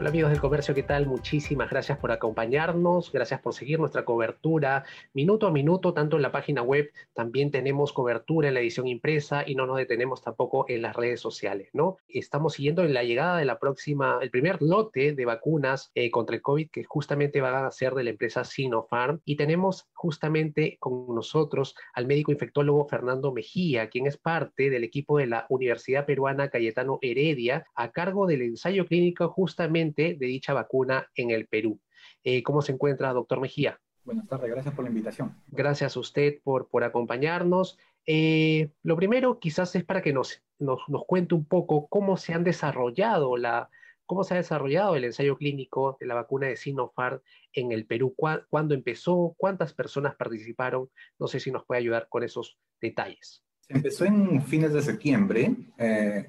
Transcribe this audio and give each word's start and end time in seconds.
Hola 0.00 0.08
amigos 0.08 0.30
del 0.30 0.40
comercio, 0.40 0.74
¿qué 0.74 0.82
tal? 0.82 1.04
Muchísimas 1.04 1.68
gracias 1.68 1.98
por 1.98 2.10
acompañarnos, 2.10 3.12
gracias 3.12 3.38
por 3.42 3.52
seguir 3.52 3.78
nuestra 3.78 4.06
cobertura 4.06 4.82
minuto 5.12 5.46
a 5.46 5.50
minuto, 5.50 5.92
tanto 5.92 6.16
en 6.16 6.22
la 6.22 6.32
página 6.32 6.62
web, 6.62 6.90
también 7.12 7.50
tenemos 7.50 7.92
cobertura 7.92 8.48
en 8.48 8.54
la 8.54 8.60
edición 8.60 8.88
impresa 8.88 9.44
y 9.46 9.56
no 9.56 9.66
nos 9.66 9.76
detenemos 9.76 10.22
tampoco 10.22 10.64
en 10.68 10.80
las 10.80 10.96
redes 10.96 11.20
sociales, 11.20 11.68
¿no? 11.74 11.98
Estamos 12.08 12.54
siguiendo 12.54 12.82
la 12.84 13.04
llegada 13.04 13.36
de 13.36 13.44
la 13.44 13.58
próxima, 13.58 14.18
el 14.22 14.30
primer 14.30 14.62
lote 14.62 15.12
de 15.12 15.24
vacunas 15.26 15.90
eh, 15.94 16.10
contra 16.10 16.34
el 16.34 16.40
COVID 16.40 16.70
que 16.70 16.84
justamente 16.84 17.42
van 17.42 17.66
a 17.66 17.70
ser 17.70 17.92
de 17.92 18.04
la 18.04 18.10
empresa 18.10 18.42
Sinopharm 18.42 19.20
y 19.26 19.36
tenemos 19.36 19.86
justamente 19.92 20.78
con 20.80 21.14
nosotros 21.14 21.74
al 21.92 22.06
médico 22.06 22.32
infectólogo 22.32 22.88
Fernando 22.88 23.34
Mejía, 23.34 23.90
quien 23.90 24.06
es 24.06 24.16
parte 24.16 24.70
del 24.70 24.82
equipo 24.82 25.18
de 25.18 25.26
la 25.26 25.44
Universidad 25.50 26.06
Peruana 26.06 26.48
Cayetano 26.48 26.98
Heredia 27.02 27.66
a 27.74 27.90
cargo 27.90 28.26
del 28.26 28.40
ensayo 28.40 28.86
clínico 28.86 29.28
justamente 29.28 29.89
de 29.96 30.26
dicha 30.26 30.52
vacuna 30.52 31.08
en 31.14 31.30
el 31.30 31.46
Perú. 31.46 31.80
Eh, 32.24 32.42
¿Cómo 32.42 32.62
se 32.62 32.72
encuentra, 32.72 33.12
doctor 33.12 33.40
Mejía? 33.40 33.80
Buenas 34.04 34.26
tardes, 34.28 34.50
gracias 34.50 34.74
por 34.74 34.84
la 34.84 34.90
invitación. 34.90 35.36
Gracias 35.48 35.96
a 35.96 36.00
usted 36.00 36.40
por, 36.42 36.68
por 36.68 36.84
acompañarnos. 36.84 37.78
Eh, 38.06 38.70
lo 38.82 38.96
primero 38.96 39.38
quizás 39.38 39.74
es 39.76 39.84
para 39.84 40.02
que 40.02 40.12
nos, 40.12 40.42
nos, 40.58 40.80
nos, 40.88 41.04
cuente 41.06 41.34
un 41.34 41.44
poco 41.44 41.86
cómo 41.88 42.16
se 42.16 42.32
han 42.32 42.42
desarrollado 42.42 43.36
la, 43.36 43.68
cómo 44.10 44.24
se 44.24 44.34
ha 44.34 44.38
desarrollado 44.38 44.96
el 44.96 45.04
ensayo 45.04 45.36
clínico 45.36 45.96
de 46.00 46.06
la 46.06 46.14
vacuna 46.14 46.48
de 46.48 46.56
Sinopharm 46.56 47.20
en 47.52 47.70
el 47.70 47.86
Perú, 47.86 48.12
cuándo 48.16 48.74
empezó, 48.74 49.36
cuántas 49.38 49.72
personas 49.72 50.16
participaron, 50.16 50.90
no 51.16 51.28
sé 51.28 51.38
si 51.38 51.52
nos 51.52 51.64
puede 51.64 51.82
ayudar 51.82 52.08
con 52.08 52.24
esos 52.24 52.58
detalles. 52.80 53.44
Se 53.60 53.74
empezó 53.74 54.04
en 54.06 54.42
fines 54.42 54.72
de 54.72 54.82
septiembre 54.82 55.54
eh, 55.78 56.26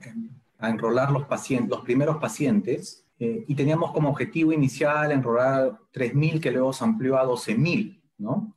a 0.59 0.69
enrolar 0.69 1.09
los, 1.11 1.25
pacientes, 1.25 1.71
los 1.71 1.81
primeros 1.81 2.17
pacientes 2.17 3.03
eh, 3.23 3.45
y 3.47 3.53
teníamos 3.53 3.91
como 3.91 4.09
objetivo 4.09 4.51
inicial 4.51 5.11
enrolar 5.11 5.77
3.000 5.93 6.41
que 6.41 6.49
luego 6.49 6.73
se 6.73 6.83
amplió 6.83 7.19
a 7.19 7.23
12.000, 7.23 8.01
¿no? 8.17 8.55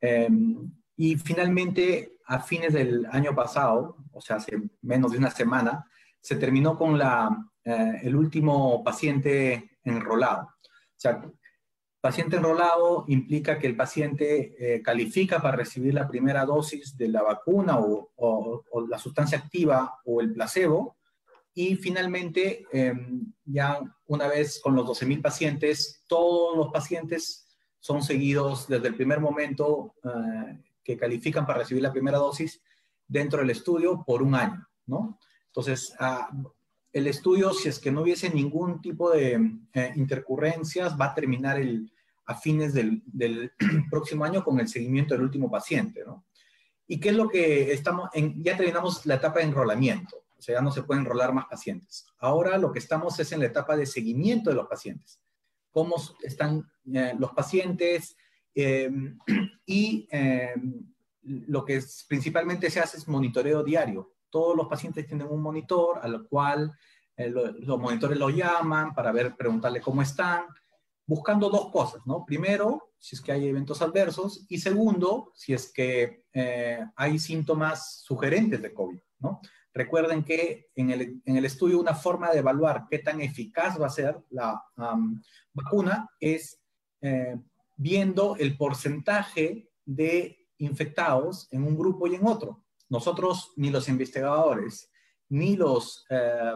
Em, 0.00 0.72
y 0.96 1.16
finalmente, 1.16 2.16
a 2.24 2.40
fines 2.40 2.72
del 2.72 3.04
año 3.10 3.34
pasado, 3.34 3.98
o 4.10 4.22
sea, 4.22 4.36
hace 4.36 4.62
menos 4.80 5.12
de 5.12 5.18
una 5.18 5.30
semana, 5.30 5.84
se 6.22 6.36
terminó 6.36 6.78
con 6.78 6.98
eh, 6.98 8.00
el 8.02 8.16
último 8.16 8.82
paciente 8.82 9.72
enrolado. 9.84 10.44
O 10.44 10.96
sea, 10.96 11.22
paciente 12.00 12.36
enrolado 12.36 13.04
implica 13.08 13.58
que 13.58 13.66
el 13.66 13.76
paciente 13.76 14.54
eh, 14.58 14.80
califica 14.80 15.42
para 15.42 15.58
recibir 15.58 15.92
la 15.92 16.08
primera 16.08 16.46
dosis 16.46 16.96
de 16.96 17.08
la 17.08 17.22
vacuna 17.22 17.76
o 17.78 18.86
la 18.88 18.98
sustancia 18.98 19.36
activa 19.36 20.00
o 20.06 20.22
el 20.22 20.32
placebo, 20.32 20.97
y 21.54 21.76
finalmente, 21.76 22.66
em, 22.72 23.32
ya 23.44 23.80
una 24.06 24.28
vez 24.28 24.60
con 24.62 24.74
los 24.74 24.86
12.000 24.86 25.20
pacientes, 25.20 26.04
todos 26.06 26.56
los 26.56 26.68
pacientes 26.72 27.48
son 27.80 28.02
seguidos 28.02 28.68
desde 28.68 28.88
el 28.88 28.94
primer 28.94 29.20
momento 29.20 29.94
eh, 30.04 30.62
que 30.84 30.96
califican 30.96 31.46
para 31.46 31.60
recibir 31.60 31.82
la 31.82 31.92
primera 31.92 32.18
dosis 32.18 32.62
dentro 33.06 33.40
del 33.40 33.50
estudio 33.50 34.04
por 34.06 34.22
un 34.22 34.34
año, 34.34 34.68
¿no? 34.86 35.18
Entonces, 35.46 35.94
ah, 35.98 36.30
el 36.92 37.06
estudio, 37.06 37.52
si 37.52 37.68
es 37.68 37.78
que 37.78 37.90
no 37.90 38.02
hubiese 38.02 38.30
ningún 38.30 38.80
tipo 38.80 39.10
de 39.10 39.40
eh, 39.74 39.92
intercurrencias, 39.96 40.98
va 40.98 41.06
a 41.06 41.14
terminar 41.14 41.60
a 42.26 42.34
fines 42.34 42.72
del, 42.74 43.02
del, 43.06 43.52
próximo 43.90 44.24
año 44.24 44.44
con 44.44 44.60
el 44.60 44.68
seguimiento 44.68 45.14
del 45.14 45.24
último 45.24 45.50
paciente, 45.50 46.02
¿no? 46.04 46.26
¿Y 46.86 47.00
qué 47.00 47.10
es 47.10 47.16
lo 47.16 47.28
que 47.28 47.72
estamos, 47.72 48.08
en, 48.14 48.42
ya 48.42 48.56
terminamos 48.56 49.04
la 49.04 49.16
etapa 49.16 49.40
de 49.40 49.46
enrolamiento 49.46 50.27
o 50.38 50.42
sea, 50.42 50.56
ya 50.56 50.62
no 50.62 50.70
se 50.70 50.82
pueden 50.82 51.02
enrolar 51.02 51.32
más 51.32 51.46
pacientes. 51.46 52.06
Ahora 52.18 52.56
lo 52.58 52.72
que 52.72 52.78
estamos 52.78 53.18
es 53.18 53.32
en 53.32 53.40
la 53.40 53.46
etapa 53.46 53.76
de 53.76 53.86
seguimiento 53.86 54.50
de 54.50 54.56
los 54.56 54.68
pacientes. 54.68 55.20
Cómo 55.72 55.96
están 56.22 56.70
eh, 56.92 57.14
los 57.18 57.32
pacientes 57.32 58.16
em, 58.54 59.18
y 59.66 60.08
em, 60.10 60.94
lo 61.22 61.64
que 61.64 61.82
principalmente 62.08 62.70
se 62.70 62.80
hace 62.80 62.98
es 62.98 63.08
monitoreo 63.08 63.62
diario. 63.62 64.14
Todos 64.30 64.56
los 64.56 64.68
pacientes 64.68 65.06
tienen 65.06 65.26
un 65.26 65.42
monitor 65.42 65.98
al 66.02 66.26
cual 66.28 66.72
eh, 67.16 67.30
los 67.30 67.78
monitores 67.78 68.16
los 68.16 68.32
llaman 68.32 68.94
para 68.94 69.10
ver, 69.10 69.34
preguntarle 69.36 69.80
cómo 69.80 70.02
están, 70.02 70.46
buscando 71.04 71.50
dos 71.50 71.72
cosas, 71.72 72.02
¿no? 72.06 72.24
Primero, 72.24 72.92
si 72.98 73.16
es 73.16 73.22
que 73.22 73.32
hay 73.32 73.48
eventos 73.48 73.82
adversos 73.82 74.46
y 74.48 74.58
segundo, 74.58 75.32
si 75.34 75.52
es 75.52 75.72
que 75.72 76.26
eh, 76.32 76.84
hay 76.94 77.18
síntomas 77.18 78.02
sugerentes 78.02 78.62
de 78.62 78.72
COVID, 78.72 79.00
¿no? 79.20 79.40
Recuerden 79.78 80.24
que 80.24 80.72
en 80.74 80.90
el, 80.90 81.44
estudio 81.44 81.78
una 81.78 81.94
forma 81.94 82.32
de 82.32 82.40
evaluar 82.40 82.86
qué 82.90 82.98
tan 82.98 83.20
eficaz 83.20 83.80
va 83.80 83.86
a 83.86 83.90
ser 83.90 84.18
la 84.30 84.60
vacuna 85.52 86.10
es 86.18 86.60
eh, 87.00 87.36
viendo 87.76 88.34
el 88.34 88.56
porcentaje 88.56 89.70
de 89.84 90.48
infectados 90.58 91.46
en 91.52 91.62
un 91.62 91.78
grupo 91.78 92.08
y 92.08 92.16
en 92.16 92.26
otro. 92.26 92.64
Nosotros, 92.88 93.52
ni 93.54 93.70
los 93.70 93.88
investigadores, 93.88 94.90
ni 95.28 95.56
los 95.56 96.04
eh, 96.10 96.54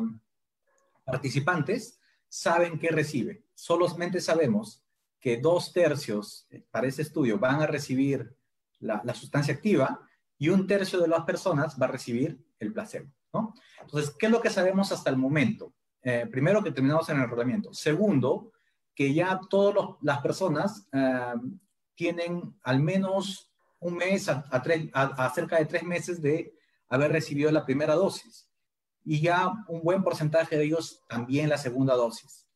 participantes 1.05 2.01
saben 2.29 2.77
qué 2.77 2.89
recibe. 2.89 3.45
Solamente 3.55 4.21
sabemos 4.21 4.83
que 5.21 5.37
dos 5.37 5.73
tercios 5.73 6.49
para 6.73 6.89
ese 6.89 7.03
estudio 7.03 7.39
van 7.39 7.63
a 7.63 7.69
recibir 7.69 8.37
la, 8.81 9.01
la 9.05 9.15
sustancia 9.15 9.55
activa 9.55 10.09
y 10.39 10.49
un 10.49 10.67
tercio 10.67 10.99
de 10.99 11.07
las 11.07 11.21
personas 11.21 11.81
va 11.81 11.87
a 11.87 11.93
recibir 11.93 12.45
el 12.63 12.73
placebo, 12.73 13.11
¿no? 13.33 13.55
Entonces, 13.81 14.15
¿qué 14.19 14.27
es 14.27 14.33
lo 14.33 14.41
que 14.41 14.51
sabemos 14.51 14.93
hasta 14.93 15.11
el 15.11 15.17
momento? 15.17 15.73
Eh, 16.03 16.27
primero, 16.31 16.63
que 16.63 16.73
terminamos 16.73 17.09
en 17.09 17.19
el 17.19 17.25
enrolamiento. 17.25 17.73
Segundo, 17.73 18.53
que 18.95 19.15
ya 19.15 19.41
todas 19.49 19.97
las 20.03 20.21
personas 20.21 20.89
eh, 20.93 21.35
tienen 21.95 22.57
al 22.63 22.81
menos 22.81 23.53
un 23.79 23.97
mes 23.97 24.29
a, 24.29 24.45
a, 24.51 25.31
cerca 25.31 25.59
de 25.59 25.67
tres 25.67 25.83
meses 25.83 26.23
de 26.23 26.55
haber 26.89 27.13
recibido 27.13 27.51
la 27.51 27.65
primera 27.65 27.95
dosis. 27.95 28.49
Y 29.05 29.21
ya 29.21 29.53
un 29.69 29.83
buen 29.83 30.03
porcentaje 30.05 30.57
de 30.57 30.65
ellos 30.65 31.03
también 31.09 31.49
la 31.49 31.59
segunda 31.59 31.95
dosis. 31.95 32.47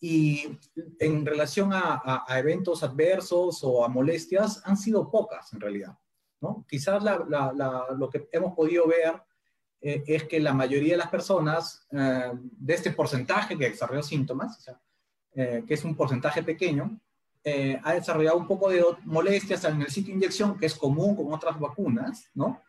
Y 0.00 0.58
en 0.98 1.24
relación 1.24 1.70
a, 1.72 2.24
eventos 2.28 2.82
adversos 2.82 3.60
o 3.62 3.84
a 3.84 3.88
molestias, 3.88 4.60
han 4.64 4.76
sido 4.76 5.10
pocas 5.10 5.52
en 5.52 5.60
realidad. 5.60 5.96
Quizás 6.68 7.02
lo 7.02 8.10
que 8.10 8.28
hemos 8.32 8.54
podido 8.54 8.86
ver 8.86 9.22
eh, 9.80 10.02
es 10.06 10.24
que 10.24 10.40
la 10.40 10.52
mayoría 10.52 10.94
de 10.94 10.98
las 10.98 11.10
personas 11.10 11.86
eh, 11.90 12.32
de 12.34 12.74
este 12.74 12.90
porcentaje 12.90 13.56
que 13.56 13.70
desarrolló 13.70 14.02
síntomas, 14.02 14.70
eh, 15.34 15.64
que 15.66 15.74
es 15.74 15.84
un 15.84 15.94
porcentaje 15.94 16.42
pequeño, 16.42 16.98
ha 17.84 17.94
desarrollado 17.94 18.38
un 18.38 18.48
poco 18.48 18.68
de 18.68 18.84
molestias 19.04 19.62
en 19.66 19.80
el 19.80 19.88
sitio 19.88 20.12
de 20.12 20.16
inyección, 20.16 20.58
que 20.58 20.66
es 20.66 20.74
común 20.74 21.14
con 21.14 21.32
otras 21.32 21.60
vacunas, 21.60 22.28
¿no? 22.34 22.60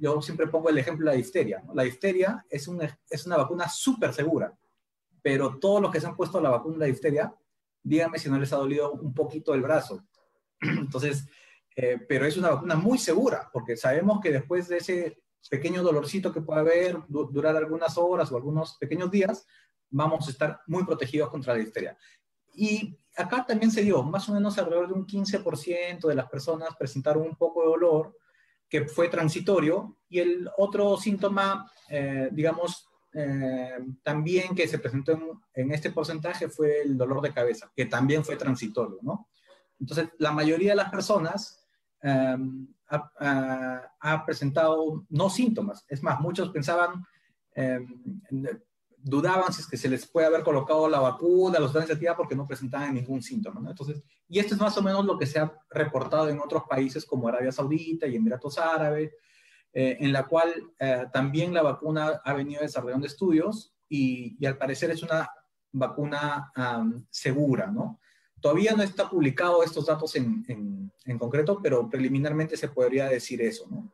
Yo 0.00 0.22
siempre 0.22 0.46
pongo 0.46 0.70
el 0.70 0.78
ejemplo 0.78 1.04
de 1.04 1.12
la 1.12 1.18
difteria. 1.18 1.62
La 1.74 1.82
difteria 1.82 2.46
es 2.48 2.66
una, 2.66 2.98
es 3.10 3.26
una 3.26 3.36
vacuna 3.36 3.68
súper 3.68 4.14
segura, 4.14 4.56
pero 5.20 5.58
todos 5.58 5.82
los 5.82 5.92
que 5.92 6.00
se 6.00 6.06
han 6.06 6.16
puesto 6.16 6.40
la 6.40 6.48
vacuna 6.48 6.76
de 6.76 6.80
la 6.80 6.86
difteria, 6.86 7.34
díganme 7.82 8.18
si 8.18 8.30
no 8.30 8.38
les 8.38 8.50
ha 8.54 8.56
dolido 8.56 8.92
un 8.92 9.12
poquito 9.12 9.52
el 9.52 9.60
brazo. 9.60 10.02
Entonces, 10.62 11.26
pero 12.08 12.24
es 12.24 12.38
una 12.38 12.48
vacuna 12.48 12.74
muy 12.74 12.96
segura, 12.96 13.50
porque 13.52 13.76
sabemos 13.76 14.18
que 14.22 14.32
después 14.32 14.66
de 14.66 14.78
ese 14.78 15.18
pequeño 15.48 15.82
dolorcito 15.82 16.32
que 16.32 16.40
puede 16.40 16.60
haber, 16.60 16.98
durar 17.08 17.56
algunas 17.56 17.96
horas 17.96 18.30
o 18.30 18.36
algunos 18.36 18.76
pequeños 18.78 19.10
días, 19.10 19.46
vamos 19.90 20.26
a 20.26 20.30
estar 20.30 20.60
muy 20.66 20.84
protegidos 20.84 21.30
contra 21.30 21.54
la 21.54 21.60
difteria. 21.60 21.96
Y 22.54 22.98
acá 23.16 23.44
también 23.46 23.70
se 23.70 23.82
dio, 23.82 24.02
más 24.02 24.28
o 24.28 24.34
menos 24.34 24.58
alrededor 24.58 24.88
de 24.88 24.94
un 24.94 25.06
15% 25.06 26.06
de 26.06 26.14
las 26.14 26.28
personas 26.28 26.76
presentaron 26.76 27.22
un 27.22 27.36
poco 27.36 27.62
de 27.62 27.68
dolor, 27.68 28.16
que 28.68 28.86
fue 28.86 29.08
transitorio, 29.08 29.96
y 30.08 30.18
el 30.18 30.50
otro 30.58 30.96
síntoma, 30.96 31.70
eh, 31.88 32.28
digamos, 32.32 32.86
eh, 33.14 33.78
también 34.02 34.54
que 34.54 34.68
se 34.68 34.78
presentó 34.78 35.12
en, 35.12 35.30
en, 35.54 35.72
este 35.72 35.90
porcentaje 35.90 36.48
fue 36.48 36.82
el 36.82 36.98
dolor 36.98 37.22
de 37.22 37.32
cabeza, 37.32 37.72
que 37.74 37.86
también 37.86 38.24
fue 38.24 38.36
transitorio, 38.36 38.98
¿no? 39.00 39.28
Entonces, 39.80 40.10
la 40.18 40.32
mayoría 40.32 40.70
de 40.70 40.76
las 40.76 40.90
personas 40.90 41.57
Em, 42.00 42.68
ha, 42.88 44.24
presentado 44.24 45.04
no 45.10 45.28
síntomas. 45.28 45.84
Es 45.88 46.02
más, 46.02 46.20
muchos 46.20 46.50
pensaban, 46.50 47.04
em, 47.54 47.86
dudaban 48.96 49.52
si 49.52 49.60
es 49.60 49.68
que 49.68 49.76
se 49.76 49.88
les 49.88 50.06
puede 50.06 50.26
haber 50.26 50.42
colocado 50.42 50.88
la 50.88 51.00
vacuna, 51.00 51.58
los 51.58 51.72
planes 51.72 51.98
de 51.98 52.14
porque 52.16 52.34
no 52.34 52.46
presentaban 52.46 52.94
ningún 52.94 53.22
síntoma. 53.22 53.60
¿no? 53.60 53.70
Entonces, 53.70 54.02
y 54.28 54.38
esto 54.38 54.54
es 54.54 54.60
más 54.60 54.76
o 54.78 54.82
menos 54.82 55.04
lo 55.04 55.18
que 55.18 55.26
se 55.26 55.38
ha 55.38 55.52
reportado 55.70 56.28
en 56.28 56.40
otros 56.40 56.62
países 56.68 57.04
como 57.04 57.28
Arabia 57.28 57.52
Saudita 57.52 58.06
y 58.06 58.16
Emiratos 58.16 58.58
Árabes, 58.58 59.12
eh, 59.72 59.98
en 60.00 60.12
la 60.12 60.26
cual 60.26 60.52
eh, 60.78 61.06
también 61.12 61.52
la 61.52 61.62
vacuna 61.62 62.20
ha 62.24 62.32
venido 62.32 62.62
desarrollando 62.62 63.06
estudios 63.06 63.74
y, 63.88 64.36
y 64.40 64.46
al 64.46 64.56
parecer 64.56 64.90
es 64.90 65.02
una 65.02 65.28
vacuna 65.72 66.50
segura, 67.10 67.66
¿no? 67.66 68.00
Todavía 68.40 68.72
no 68.74 68.82
está 68.82 69.08
publicado 69.08 69.62
estos 69.62 69.86
datos 69.86 70.14
en, 70.16 70.44
en, 70.48 70.92
en 71.04 71.18
concreto, 71.18 71.60
pero 71.62 71.88
preliminarmente 71.88 72.56
se 72.56 72.68
podría 72.68 73.08
decir 73.08 73.42
eso, 73.42 73.66
¿no? 73.70 73.92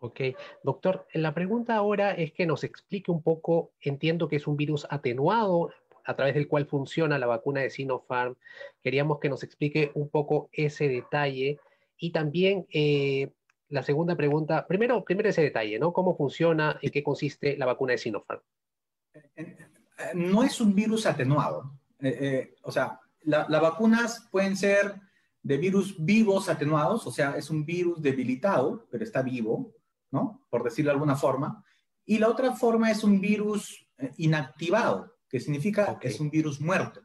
Ok, 0.00 0.20
doctor, 0.62 1.06
la 1.12 1.34
pregunta 1.34 1.74
ahora 1.74 2.12
es 2.12 2.32
que 2.32 2.46
nos 2.46 2.62
explique 2.62 3.10
un 3.10 3.20
poco, 3.20 3.72
entiendo 3.80 4.28
que 4.28 4.36
es 4.36 4.46
un 4.46 4.56
virus 4.56 4.86
atenuado 4.88 5.70
a 6.04 6.14
través 6.14 6.34
del 6.34 6.46
cual 6.46 6.66
funciona 6.66 7.18
la 7.18 7.26
vacuna 7.26 7.60
de 7.60 7.70
Sinopharm. 7.70 8.36
Queríamos 8.82 9.18
que 9.18 9.28
nos 9.28 9.42
explique 9.42 9.90
un 9.94 10.08
poco 10.08 10.50
ese 10.52 10.88
detalle 10.88 11.58
y 11.96 12.12
también 12.12 12.66
eh, 12.72 13.32
la 13.68 13.82
segunda 13.82 14.14
pregunta, 14.16 14.66
primero, 14.66 15.04
primero 15.04 15.28
ese 15.28 15.42
detalle, 15.42 15.78
¿no? 15.80 15.92
¿Cómo 15.92 16.16
funciona, 16.16 16.78
en 16.80 16.90
qué 16.90 17.02
consiste 17.02 17.56
la 17.56 17.66
vacuna 17.66 17.92
de 17.92 17.98
Sinopharm? 17.98 18.40
No 20.14 20.44
es 20.44 20.60
un 20.60 20.74
virus 20.74 21.06
atenuado. 21.06 21.72
Eh, 22.00 22.18
eh, 22.20 22.54
o 22.62 22.70
sea, 22.70 23.00
las 23.22 23.48
vacunas 23.48 24.28
pueden 24.30 24.56
ser 24.56 25.00
de 25.42 25.56
virus 25.56 25.94
vivos 25.98 26.48
atenuados, 26.48 27.06
o 27.06 27.10
sea, 27.10 27.36
es 27.36 27.50
un 27.50 27.64
virus 27.64 28.02
debilitado, 28.02 28.86
pero 28.90 29.04
está 29.04 29.22
vivo, 29.22 29.74
¿no? 30.10 30.46
Por 30.50 30.62
decirlo 30.62 30.90
de 30.90 30.94
alguna 30.94 31.16
forma. 31.16 31.64
Y 32.04 32.18
la 32.18 32.28
otra 32.28 32.54
forma 32.54 32.90
es 32.90 33.04
un 33.04 33.20
virus 33.20 33.86
eh, 33.98 34.12
inactivado, 34.16 35.16
que 35.28 35.40
significa 35.40 35.98
que 35.98 36.08
es 36.08 36.20
un 36.20 36.30
virus 36.30 36.60
muerto. 36.60 37.02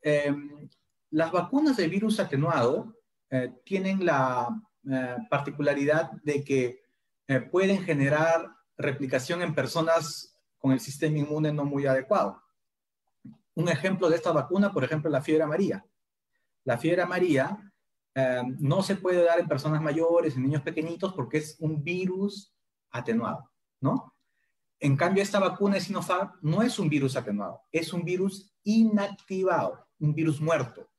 Em, 0.00 0.68
las 1.10 1.30
vacunas 1.30 1.76
de 1.76 1.88
virus 1.88 2.18
atenuado 2.18 2.96
eh, 3.30 3.52
tienen 3.64 4.04
la 4.04 4.48
eh, 4.90 5.16
particularidad 5.30 6.10
de 6.24 6.44
que 6.44 6.82
pueden 7.50 7.82
generar 7.82 8.46
replicación 8.76 9.40
en 9.40 9.54
personas 9.54 10.36
con 10.58 10.72
el 10.72 10.80
sistema 10.80 11.16
inmune 11.16 11.50
no 11.50 11.64
muy 11.64 11.86
adecuado. 11.86 12.41
Un 13.54 13.68
ejemplo 13.68 14.08
de 14.08 14.16
esta 14.16 14.32
vacuna, 14.32 14.72
por 14.72 14.84
ejemplo, 14.84 15.10
la 15.10 15.22
fiebre 15.22 15.44
amarilla. 15.44 15.84
La 16.64 16.78
fiebre 16.78 17.02
amarilla 17.02 17.72
Em, 18.14 18.56
no 18.60 18.82
se 18.82 18.96
puede 18.96 19.24
dar 19.24 19.40
en 19.40 19.48
personas 19.48 19.80
mayores, 19.80 20.36
en 20.36 20.42
niños 20.42 20.62
pequeñitos, 20.62 21.14
porque 21.14 21.38
es 21.38 21.56
un 21.60 21.82
virus 21.82 22.54
atenuado, 22.90 23.50
¿no? 23.80 24.14
En 24.78 24.96
cambio, 24.96 25.22
esta 25.22 25.38
vacuna 25.38 25.76
de 25.76 25.80
Sinopharm 25.80 26.32
no 26.42 26.62
es 26.62 26.78
un 26.78 26.88
virus 26.88 27.16
atenuado, 27.16 27.62
es 27.70 27.92
un 27.92 28.04
virus 28.04 28.52
inactivado, 28.64 29.86
un 30.00 30.14
virus 30.14 30.40
muerto. 30.40 30.90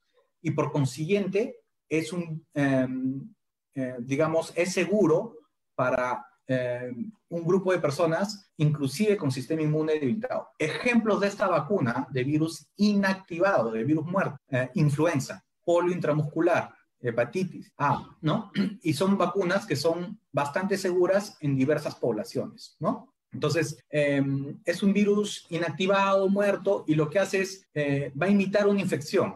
Y 0.42 0.52
por 0.52 0.72
consiguiente, 0.72 1.60
es 1.88 2.12
un, 2.14 2.46
em, 2.54 3.36
eh, 3.76 3.98
digamos, 4.00 4.52
es 4.56 4.74
seguro 4.74 5.36
para 5.76 6.26
em, 6.48 7.12
un 7.30 7.44
grupo 7.44 7.72
de 7.72 7.80
personas, 7.80 8.52
inclusive 8.58 9.18
con 9.18 9.32
sistema 9.32 9.62
inmune 9.62 9.94
debilitado. 9.94 10.50
Ejemplos 10.60 11.22
de 11.22 11.28
esta 11.28 11.48
vacuna 11.48 12.08
de 12.12 12.24
virus 12.24 12.68
inactivado, 12.76 13.72
de 13.72 13.84
virus 13.84 14.06
muerto, 14.06 14.38
eh, 14.50 14.70
influenza, 14.76 15.44
polio 15.64 15.94
intramuscular, 15.94 16.74
hepatitis 17.00 17.72
A, 17.78 18.18
¿no? 18.22 18.52
Y 18.82 18.94
son 18.94 19.18
vacunas 19.18 19.66
que 19.66 19.76
son 19.76 20.20
bastante 20.32 20.78
seguras 20.78 21.38
en 21.42 21.56
diversas 21.56 21.96
poblaciones, 21.96 22.76
¿no? 22.80 23.14
Entonces, 23.32 23.84
em, 23.90 24.60
es 24.64 24.84
un 24.84 24.94
virus 24.94 25.48
inactivado, 25.50 26.30
muerto, 26.30 26.86
y 26.88 26.94
lo 26.96 27.10
que 27.10 27.20
hace 27.20 27.42
es, 27.42 27.68
eh, 27.74 28.12
va 28.20 28.28
a 28.28 28.30
imitar 28.30 28.68
una 28.68 28.80
infección. 28.80 29.36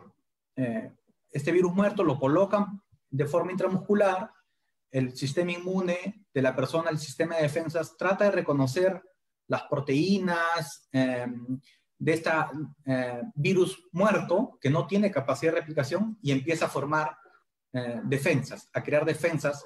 Eh, 0.55 0.91
este 1.31 1.51
virus 1.51 1.73
muerto 1.73 2.03
lo 2.03 2.19
colocan 2.19 2.81
de 3.09 3.25
forma 3.25 3.51
intramuscular, 3.51 4.31
el 4.91 5.15
sistema 5.15 5.51
inmune 5.51 6.25
de 6.33 6.41
la 6.41 6.55
persona, 6.55 6.89
el 6.89 6.99
sistema 6.99 7.35
de 7.35 7.43
defensas, 7.43 7.95
trata 7.97 8.25
de 8.25 8.31
reconocer 8.31 9.01
las 9.47 9.63
proteínas 9.63 10.87
em, 10.91 11.59
de 11.99 12.13
este 12.13 12.31
virus 13.35 13.87
muerto 13.91 14.57
que 14.61 14.69
no 14.69 14.85
tiene 14.85 15.09
capacidad 15.09 15.53
de 15.53 15.61
replicación 15.61 16.17
y 16.21 16.31
empieza 16.31 16.65
a 16.65 16.69
formar 16.69 17.17
eh, 17.73 18.01
defensas, 18.03 18.69
a 18.73 18.83
crear 18.83 19.03
defensas. 19.03 19.65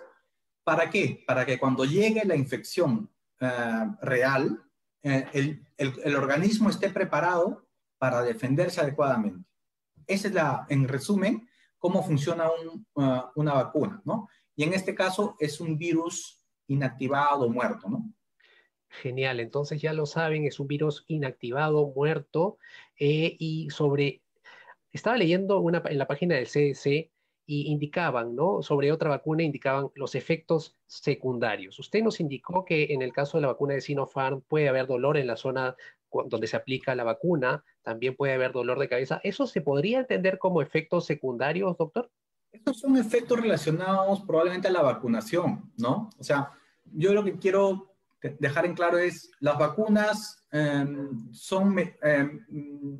¿Para 0.63 0.89
qué? 0.89 1.23
Para 1.27 1.45
que 1.45 1.59
cuando 1.59 1.83
llegue 1.83 2.23
la 2.25 2.35
infección 2.35 3.11
eh, 3.39 3.87
real, 4.01 4.63
el, 5.03 5.65
el, 5.77 6.15
organismo 6.15 6.69
esté 6.69 6.91
preparado 6.91 7.67
para 7.97 8.21
defenderse 8.21 8.81
adecuadamente. 8.81 9.49
Esa 10.05 10.27
es 10.27 10.33
la, 10.35 10.65
en 10.69 10.87
resumen, 10.87 11.49
cómo 11.79 12.03
funciona 12.03 12.47
una 12.93 13.53
vacuna, 13.53 13.99
¿no? 14.05 14.29
Y 14.55 14.63
en 14.63 14.73
este 14.73 14.95
caso 14.95 15.35
es 15.39 15.59
un 15.61 15.77
virus 15.77 16.45
inactivado, 16.67 17.49
muerto, 17.49 17.89
¿no? 17.89 18.13
Genial, 18.89 19.39
entonces 19.39 19.81
ya 19.81 19.93
lo 19.93 20.05
saben, 20.05 20.45
es 20.45 20.59
un 20.59 20.67
virus 20.67 21.05
inactivado, 21.07 21.93
muerto, 21.95 22.57
y 22.97 23.69
sobre, 23.69 24.21
estaba 24.91 25.17
leyendo 25.17 25.59
una, 25.59 25.81
en 25.85 25.97
la 25.97 26.07
página 26.07 26.35
del 26.35 26.47
CDC 26.47 27.09
y 27.45 27.71
indicaban, 27.71 28.35
¿no? 28.35 28.61
Sobre 28.61 28.91
otra 28.91 29.09
vacuna 29.09 29.43
indicaban 29.43 29.89
los 29.95 30.15
efectos 30.15 30.77
secundarios. 30.87 31.79
Usted 31.79 32.03
nos 32.03 32.19
indicó 32.19 32.65
que 32.65 32.93
en 32.93 33.01
el 33.01 33.13
caso 33.13 33.37
de 33.37 33.43
la 33.43 33.47
vacuna 33.47 33.73
de 33.73 33.81
Sinopharm 33.81 34.41
puede 34.41 34.67
haber 34.67 34.87
dolor 34.87 35.17
en 35.17 35.27
la 35.27 35.37
zona 35.37 35.75
donde 36.25 36.47
se 36.47 36.57
aplica 36.57 36.93
la 36.93 37.05
vacuna, 37.05 37.63
también 37.83 38.15
puede 38.15 38.33
haber 38.33 38.51
dolor 38.51 38.77
de 38.79 38.89
cabeza. 38.89 39.21
¿Eso 39.23 39.47
se 39.47 39.61
podría 39.61 39.99
entender 39.99 40.37
como 40.37 40.61
efectos 40.61 41.05
secundarios, 41.05 41.77
doctor? 41.77 42.11
Estos 42.51 42.79
son 42.79 42.97
efectos 42.97 43.39
relacionados 43.39 44.21
probablemente 44.21 44.67
a 44.67 44.71
la 44.71 44.81
vacunación, 44.81 45.71
¿no? 45.77 46.09
O 46.17 46.23
sea, 46.23 46.51
yo 46.85 47.13
lo 47.13 47.23
que 47.23 47.37
quiero 47.37 47.91
dejar 48.39 48.65
en 48.65 48.75
claro 48.75 48.97
es, 48.97 49.31
las 49.39 49.57
vacunas 49.57 50.45
em, 50.51 51.31
son 51.33 51.75
em, 51.79 52.45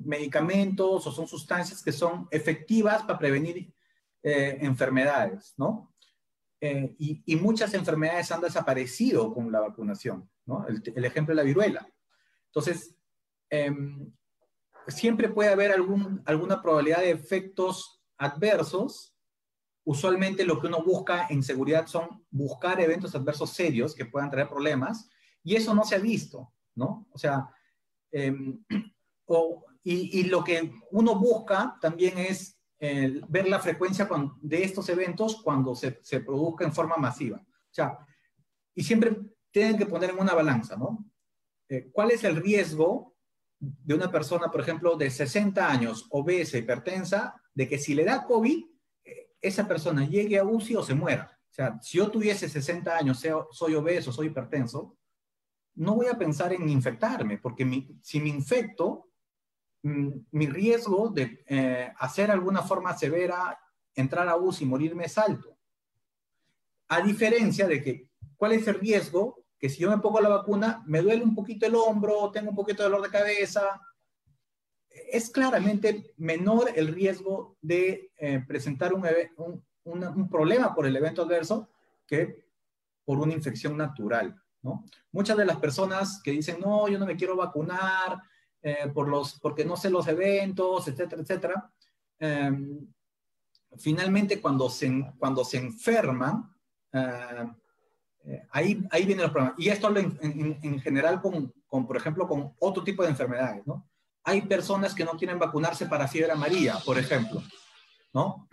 medicamentos 0.04 1.06
o 1.06 1.12
son 1.12 1.28
sustancias 1.28 1.84
que 1.84 1.92
son 1.92 2.28
efectivas 2.32 3.04
para 3.04 3.20
prevenir 3.20 3.72
eh, 4.24 4.58
enfermedades, 4.62 5.54
¿no? 5.58 5.94
Eh, 6.60 6.96
y, 7.00 7.36
muchas 7.38 7.74
enfermedades 7.74 8.32
han 8.32 8.42
desaparecido 8.42 9.34
con 9.34 9.52
la 9.52 9.62
vacunación, 9.62 10.30
¿no? 10.46 10.66
El, 10.68 11.06
ejemplo 11.06 11.34
de 11.34 11.42
la 11.42 11.44
viruela. 11.44 11.88
Entonces, 12.48 12.96
em, 13.50 14.12
siempre 14.88 15.30
puede 15.30 15.50
haber 15.50 15.72
algún, 15.72 16.22
alguna 16.26 16.62
probabilidad 16.62 17.00
de 17.00 17.12
efectos 17.12 18.04
adversos. 18.18 19.11
Usualmente 19.84 20.46
lo 20.46 20.60
que 20.60 20.68
uno 20.68 20.84
busca 20.84 21.28
en 21.30 21.42
seguridad 21.44 21.88
son 21.88 22.26
buscar 22.30 22.80
eventos 22.80 23.16
adversos 23.16 23.52
serios 23.52 23.96
que 23.96 24.06
puedan 24.06 24.30
traer 24.30 24.48
problemas, 24.48 25.10
y 25.44 25.56
eso 25.56 25.74
no 25.74 25.84
se 25.84 25.96
ha 25.96 26.00
visto, 26.00 26.54
¿no? 26.76 27.08
O 27.12 27.18
sea, 27.18 27.50
em, 28.12 28.64
y, 29.84 30.20
y, 30.20 30.24
lo 30.26 30.44
que 30.44 30.72
uno 30.92 31.16
busca 31.16 31.78
también 31.82 32.18
es 32.18 32.58
ver 33.28 33.48
la 33.48 33.60
frecuencia 33.60 34.10
de 34.42 34.64
estos 34.64 34.90
eventos 34.90 35.42
cuando 35.44 35.76
se, 35.76 36.00
se, 36.02 36.20
produzca 36.22 36.66
en 36.66 36.74
forma 36.74 36.96
masiva. 36.98 37.38
O 37.38 37.74
sea, 37.74 38.00
y 38.74 38.84
siempre 38.84 39.16
tienen 39.52 39.78
que 39.78 39.86
poner 39.86 40.10
en 40.10 40.20
una 40.20 40.34
balanza, 40.34 40.76
¿no? 40.76 41.06
Eh, 41.70 41.90
¿Cuál 41.92 42.12
es 42.12 42.24
el 42.24 42.38
riesgo 42.38 43.16
de 43.60 43.94
una 43.94 44.12
persona, 44.12 44.50
por 44.50 44.62
ejemplo, 44.62 44.98
de 44.98 45.10
60 45.10 45.70
años, 45.70 46.08
obesa, 46.10 46.58
hipertensa, 46.58 47.36
de 47.54 47.68
que 47.68 47.78
si 47.78 47.94
le 47.94 48.04
da 48.04 48.26
COVID, 48.26 48.58
eh, 48.58 48.71
esa 49.42 49.68
persona 49.68 50.06
llegue 50.06 50.38
a 50.38 50.44
UCI 50.44 50.76
o 50.76 50.84
se 50.84 50.94
muera? 50.94 51.38
O 51.50 51.54
sea, 51.54 51.80
si 51.82 51.98
yo 51.98 52.10
tuviese 52.10 52.48
60 52.48 52.96
años, 52.96 53.24
soy 53.52 53.76
obeso, 53.76 54.12
soy 54.12 54.28
hipertenso, 54.28 54.96
no 55.76 55.96
voy 55.96 56.08
a 56.08 56.18
pensar 56.18 56.54
en 56.54 56.68
infectarme, 56.70 57.38
porque 57.38 57.88
si 58.02 58.20
me 58.20 58.30
infecto, 58.30 59.12
Mm, 59.84 60.10
mi 60.32 60.48
riesgo 60.48 61.10
de 61.10 61.44
eh, 61.48 61.92
hacer 61.98 62.30
alguna 62.30 62.62
forma 62.62 62.96
severa, 62.96 63.60
entrar 63.96 64.28
a 64.28 64.36
UCI 64.36 64.64
y 64.64 64.68
morirme 64.68 65.06
es 65.06 65.18
alto. 65.18 65.58
A 66.88 67.02
diferencia 67.02 67.68
de 67.68 67.82
que, 67.82 68.10
¿cuál 68.38 68.52
es 68.52 68.68
el 68.68 68.76
riesgo? 68.76 69.44
Que 69.58 69.70
si 69.70 69.80
yo 69.80 69.90
me 69.90 69.98
pongo 69.98 70.22
la 70.22 70.30
vacuna, 70.30 70.84
me 70.86 71.02
duele 71.02 71.24
un 71.24 71.34
poquito 71.34 71.66
el 71.66 71.76
hombro, 71.76 72.32
tengo 72.32 72.52
un 72.52 72.56
poquito 72.56 72.84
de 72.84 72.90
dolor 72.90 73.04
de 73.04 73.18
cabeza. 73.18 73.82
Es 75.12 75.30
claramente 75.30 76.14
menor 76.18 76.72
el 76.76 76.90
riesgo 76.90 77.58
de 77.62 78.12
eh, 78.18 78.44
presentar 78.48 78.94
un, 78.94 80.30
problema 80.30 80.74
por 80.74 80.86
el 80.86 80.96
evento 80.96 81.24
adverso 81.24 81.70
que 82.06 82.46
por 83.04 83.20
una 83.20 83.34
infección 83.34 83.78
natural. 83.78 84.40
¿no? 84.62 84.86
Muchas 85.12 85.38
de 85.38 85.46
las 85.46 85.58
personas 85.58 86.22
que 86.24 86.32
dicen, 86.32 86.60
no, 86.60 86.88
yo 86.88 87.00
no 87.00 87.06
me 87.06 87.16
quiero 87.16 87.36
vacunar, 87.36 88.22
eh, 88.62 88.92
por 88.94 89.08
los, 89.08 89.40
porque 89.40 89.66
no 89.66 89.76
sé 89.76 89.90
los 89.90 90.08
eventos, 90.08 90.88
etcétera, 90.88 91.22
etcétera. 91.22 91.74
Em, 92.20 92.88
finalmente, 93.78 94.40
cuando 94.40 94.70
se, 94.70 95.14
cuando 95.18 95.44
se 95.44 95.58
enferman, 95.58 96.54
eh, 96.94 97.48
Eh, 98.24 98.48
ahí, 98.52 98.84
ahí 98.92 99.06
vienen 99.06 99.24
los 99.24 99.32
problemas. 99.32 99.56
Y 99.58 99.70
esto 99.70 99.96
en, 99.96 100.60
en, 100.62 100.80
general 100.80 101.22
con, 101.22 101.54
con, 101.68 101.88
por 101.88 101.98
ejemplo, 101.98 102.28
con 102.28 102.54
otro 102.60 102.84
tipo 102.84 103.04
de 103.04 103.10
enfermedades, 103.10 103.66
¿no? 103.66 103.88
Hay 104.24 104.44
personas 104.44 104.94
que 104.94 105.06
no 105.06 105.12
quieren 105.12 105.40
vacunarse 105.40 105.86
para 105.88 106.08
fiebre 106.08 106.32
amarilla, 106.32 106.78
por 106.86 106.98
ejemplo, 106.98 107.42
¿no? 108.14 108.48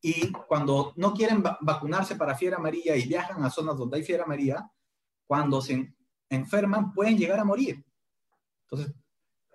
Y 0.00 0.30
cuando 0.32 0.92
no 0.96 1.14
quieren 1.14 1.42
vacunarse 1.42 2.16
para 2.16 2.36
fiebre 2.36 2.56
amarilla 2.56 2.94
y 2.94 3.06
viajan 3.06 3.42
a 3.42 3.50
zonas 3.50 3.78
donde 3.78 3.96
hay 3.96 4.04
fiebre 4.04 4.24
amarilla, 4.24 4.70
cuando 5.26 5.62
se 5.62 5.94
enferman 6.28 6.92
pueden 6.92 7.16
llegar 7.16 7.40
a 7.40 7.44
morir. 7.44 7.82
Entonces, 8.64 8.94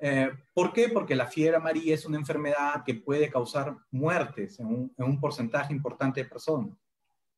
eh, 0.02 0.32
¿por 0.54 0.74
qué? 0.74 0.90
Porque 0.90 1.16
la 1.16 1.28
fiebre 1.28 1.58
amarilla 1.58 1.94
es 1.94 2.06
una 2.06 2.18
enfermedad 2.18 2.84
que 2.84 2.96
puede 2.96 3.30
causar 3.30 3.78
muertes 3.92 4.60
en 4.60 4.68
un, 4.68 4.94
en 4.98 5.06
un 5.06 5.20
porcentaje 5.20 5.74
importante 5.74 6.24
de 6.24 6.30
personas, 6.30 6.76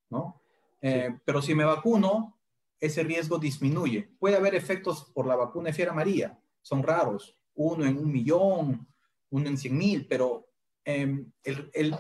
¿no? 0.10 0.42
Eh, 0.80 1.20
pero 1.26 1.42
si 1.42 1.54
me 1.54 1.66
vacuno, 1.66 2.40
ese 2.80 3.04
riesgo 3.04 3.38
disminuye. 3.38 4.10
Puede 4.20 4.38
haber 4.38 4.56
efectos 4.56 5.12
por 5.14 5.28
la 5.28 5.36
vacuna 5.36 5.68
de 5.68 5.74
fiebre 5.74 5.92
amarilla, 5.92 6.40
son 6.62 6.82
raros, 6.82 7.38
uno 7.64 7.86
en 7.86 7.98
un 7.98 8.12
millón, 8.12 8.88
uno 9.30 9.48
en 9.48 9.58
cien 9.58 9.78
mil, 9.78 10.08
pero 10.08 10.48
em, 10.84 11.32
el, 11.44 11.70
el, 11.74 11.96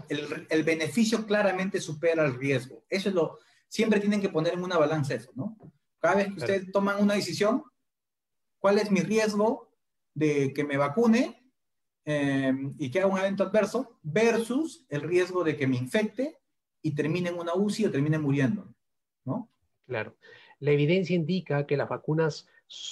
el, 0.50 0.63
beneficio 0.63 1.25
claramente 1.25 1.80
supera 1.80 2.25
el 2.25 2.36
riesgo. 2.36 2.84
Eso 2.89 3.10
es 3.10 3.15
lo, 3.15 3.39
siempre 3.68 4.00
tienen 4.00 4.22
que 4.22 4.30
poner 4.30 4.53
en 4.53 4.63
una 4.63 4.77
balanza 4.77 5.13
eso, 5.13 5.32
¿no? 5.36 5.58
Cada 6.00 6.15
vez 6.15 6.27
que 6.27 6.39
ustedes 6.39 6.72
toman 6.72 7.01
una 7.01 7.13
decisión, 7.13 7.63
¿cuál 8.60 8.80
es 8.80 8.89
mi 8.89 9.01
riesgo 9.01 9.72
de 10.13 10.51
que 10.53 10.63
me 10.63 10.77
vacune 10.77 11.51
em, 12.06 12.74
y 12.77 12.89
que 12.89 13.00
haga 13.00 13.08
un 13.08 13.20
evento 13.20 13.44
adverso 13.44 14.00
versus 14.01 14.86
el 14.89 15.01
riesgo 15.01 15.44
de 15.44 15.56
que 15.56 15.68
me 15.68 15.77
infecte 15.77 16.39
y 16.82 16.96
termine 16.96 17.30
en 17.30 17.38
una 17.38 17.53
UCI 17.53 17.86
o 17.86 17.91
termine 17.91 18.18
muriendo, 18.18 18.74
¿no? 19.24 19.51
Claro. 19.86 20.18
La 20.60 20.72
evidencia 20.72 21.15
indica 21.15 21.65
que 21.65 21.77
las 21.77 21.89
vacunas 21.89 22.48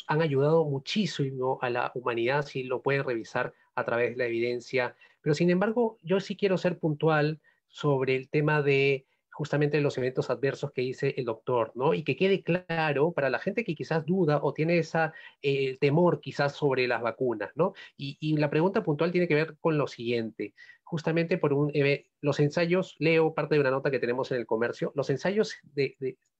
han 0.08 0.22
ayudado 0.22 0.66
muchísimo 0.66 1.60
a 1.62 1.70
la 1.70 1.92
humanidad, 1.96 2.46
si 2.46 2.64
lo 2.64 2.82
pueden 2.82 3.04
revisar 3.04 3.54
a 3.76 3.86
través 3.86 4.12
de 4.12 4.18
la 4.18 4.26
evidencia. 4.26 4.96
Pero 5.22 5.34
sin 5.36 5.50
embargo, 5.50 5.98
yo 6.04 6.20
sí 6.20 6.36
quiero 6.36 6.58
ser 6.58 6.80
puntual 6.80 7.40
sobre 7.68 8.16
el 8.16 8.30
tema 8.30 8.62
de 8.62 9.06
justamente 9.32 9.80
los 9.80 9.98
eventos 9.98 10.30
adversos 10.30 10.74
que 10.74 10.82
dice 10.82 11.14
el 11.16 11.24
doctor, 11.24 11.72
¿no? 11.74 11.94
Y 11.94 12.04
que 12.04 12.18
quede 12.18 12.44
claro 12.44 13.14
para 13.14 13.30
la 13.30 13.40
gente 13.40 13.64
que 13.64 13.74
quizás 13.74 14.06
duda 14.06 14.42
o 14.44 14.54
tiene 14.54 14.78
ese 14.80 15.12
eh, 15.42 15.78
temor 15.80 16.20
quizás 16.20 16.54
sobre 16.56 16.88
las 16.88 17.02
vacunas, 17.02 17.52
¿no? 17.56 17.74
Y, 17.96 18.18
y, 18.20 18.36
la 18.36 18.50
pregunta 18.50 18.84
puntual 18.84 19.14
tiene 19.14 19.30
que 19.30 19.36
ver 19.36 19.56
con 19.62 19.78
lo 19.78 19.88
siguiente 19.88 20.54
justamente 20.90 21.38
por 21.38 21.54
un, 21.54 21.72
los 22.20 22.40
ensayos, 22.40 22.96
leo 22.98 23.36
parte 23.36 23.54
de 23.54 23.62
una 23.62 23.70
nota 23.70 23.92
que 23.92 24.00
tenemos 24.00 24.32
en 24.32 24.40
el 24.40 24.48
comercio, 24.48 24.92
los 24.96 25.12
ensayos 25.12 25.56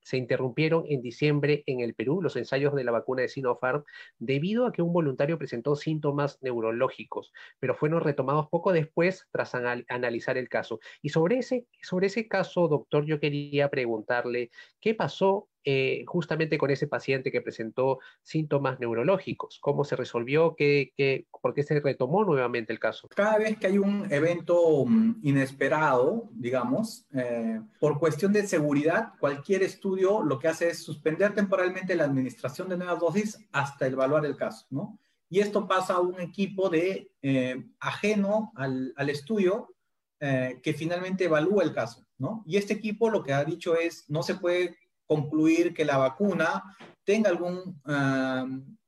se 0.02 0.18
interrumpieron 0.18 0.84
en 0.88 1.02
diciembre 1.02 1.64
en 1.66 1.82
el 1.82 1.94
Perú, 1.94 2.22
los 2.22 2.36
ensayos 2.36 2.76
de 2.76 2.84
la 2.84 2.92
vacuna 2.92 3.22
de 3.22 3.30
Sinopharm, 3.30 3.84
debido 4.18 4.66
a 4.66 4.72
que 4.72 4.82
un 4.82 4.94
voluntario 4.94 5.38
presentó 5.38 5.76
síntomas 5.76 6.38
neurológicos, 6.42 7.32
pero 7.60 7.76
fueron 7.76 8.02
retomados 8.02 8.48
poco 8.50 8.74
después 8.74 9.28
tras 9.32 9.56
analizar 9.56 10.38
el 10.38 10.50
caso. 10.50 10.80
Y 11.02 11.10
sobre 11.10 11.40
ese, 11.40 11.68
sobre 11.82 12.08
ese 12.08 12.28
caso, 12.28 12.68
doctor, 12.68 13.06
yo 13.06 13.20
quería 13.20 13.70
preguntarle, 13.70 14.52
¿qué 14.80 14.94
pasó 14.96 15.48
eh, 15.66 16.06
justamente 16.08 16.58
con 16.58 16.72
ese 16.72 16.88
paciente 16.88 17.32
que 17.32 17.42
presentó 17.42 18.00
síntomas 18.24 18.80
neurológicos? 18.80 19.60
¿Cómo 19.62 19.84
se 19.84 19.98
resolvió? 19.98 20.56
¿Qué, 20.56 20.94
qué, 20.96 21.28
por 21.42 21.54
qué 21.54 21.64
se 21.64 21.80
retomó 21.82 22.24
nuevamente 22.24 22.72
el 22.72 22.80
caso? 22.80 23.10
Cada 23.10 23.38
vez 23.38 23.58
que 23.58 23.68
hay 23.68 23.78
un 23.78 24.12
evento 24.12 24.86
mm, 24.86 25.20
inesperado, 25.22 26.30
digamos, 26.32 27.06
eh, 27.14 27.60
por 27.80 28.00
cuestión 28.00 28.32
de 28.32 28.48
seguridad, 28.48 29.14
cualquier 29.20 29.64
estudio 29.64 30.24
lo 30.24 30.40
que 30.40 30.48
hace 30.48 30.70
es 30.70 30.82
suspender 30.82 31.36
temporalmente 31.36 31.96
la 31.96 32.06
administración 32.06 32.70
de 32.70 32.78
nuevas 32.78 33.00
dosis 33.00 33.38
hasta 33.52 33.88
evaluar 33.88 34.26
el 34.26 34.38
caso, 34.38 34.66
¿no? 34.70 34.98
Y 35.30 35.42
esto 35.42 35.68
pasa 35.68 35.96
a 35.96 36.00
un 36.00 36.20
equipo 36.22 36.70
de 36.70 37.12
eh, 37.22 37.64
ajeno 37.80 38.52
al, 38.56 38.94
al 38.96 39.10
estudio 39.10 39.74
que 40.20 40.74
finalmente 40.74 41.24
evalúa 41.24 41.64
el 41.64 41.74
caso, 41.74 42.06
¿no? 42.18 42.44
Y 42.46 42.58
este 42.58 42.74
equipo 42.74 43.10
lo 43.10 43.24
que 43.24 43.32
ha 43.32 43.46
dicho 43.46 43.78
es, 43.78 44.04
no 44.10 44.22
se 44.22 44.36
puede 44.36 44.76
concluir 45.10 45.74
que 45.74 45.86
la 45.86 45.98
vacuna 45.98 46.78
tenga 47.04 47.32
algún, 47.32 47.82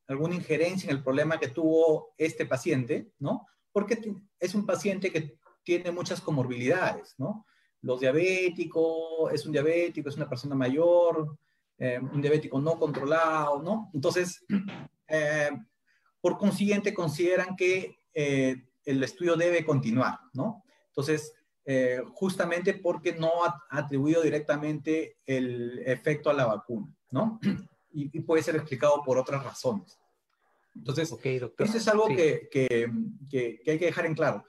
alguna 0.08 0.36
injerencia 0.36 0.88
en 0.88 0.98
el 0.98 1.04
problema 1.04 1.40
que 1.40 1.48
tuvo 1.48 2.14
este 2.16 2.46
paciente, 2.46 3.12
¿no? 3.18 3.48
Porque 3.72 4.00
es 4.40 4.54
un 4.54 4.68
paciente 4.68 5.12
que 5.12 5.40
tiene 5.64 5.92
muchas 5.92 6.22
comorbilidades, 6.22 7.16
¿no? 7.18 7.48
Los 7.82 8.02
diabéticos, 8.02 9.34
es 9.34 9.48
un 9.48 9.52
diabético, 9.52 10.10
es 10.10 10.16
una 10.16 10.30
persona 10.30 10.54
mayor, 10.54 11.40
eh, 11.80 12.00
un 12.00 12.22
diabético 12.22 12.62
no 12.62 12.78
controlado, 12.78 13.64
¿no? 13.64 13.90
Entonces, 13.92 14.46
eh, 15.08 15.50
por 16.22 16.38
consiguiente, 16.38 16.94
consideran 16.94 17.56
que 17.56 17.98
eh, 18.14 18.64
el 18.86 19.04
estudio 19.04 19.36
debe 19.36 19.66
continuar, 19.66 20.20
¿no? 20.34 20.64
Entonces, 20.90 21.34
eh, 21.66 22.02
justamente 22.14 22.74
porque 22.74 23.14
no 23.14 23.44
ha 23.46 23.64
atribuido 23.70 24.22
directamente 24.22 25.18
el 25.26 25.80
efecto 25.86 26.30
a 26.30 26.34
la 26.34 26.46
vacuna, 26.46 26.88
¿no? 27.12 27.40
Y, 27.94 28.22
puede 28.22 28.42
ser 28.42 28.56
explicado 28.56 29.04
por 29.04 29.18
otras 29.18 29.44
razones. 29.44 30.00
Entonces, 30.74 31.12
eso 31.12 31.78
es 31.78 31.88
algo 31.90 32.08
que, 32.08 32.48
que, 32.50 32.90
que, 33.30 33.62
hay 33.68 33.78
que 33.78 33.86
dejar 33.88 34.06
en 34.06 34.16
claro. 34.16 34.46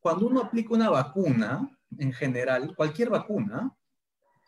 Cuando 0.00 0.26
uno 0.26 0.40
aplica 0.40 0.74
una 0.74 0.90
vacuna, 0.90 1.70
en 1.96 2.12
general, 2.12 2.74
cualquier 2.74 3.10
vacuna, 3.10 3.72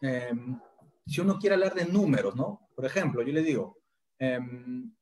em, 0.01 0.59
si 1.07 1.21
uno 1.21 1.39
quiere 1.39 1.55
hablar 1.55 1.73
de 1.73 1.85
números, 1.85 2.35
¿no? 2.35 2.69
Por 2.75 2.85
ejemplo, 2.85 3.23
yo 3.23 3.33
le 3.33 3.45
digo, 3.45 3.79
em, 4.19 4.93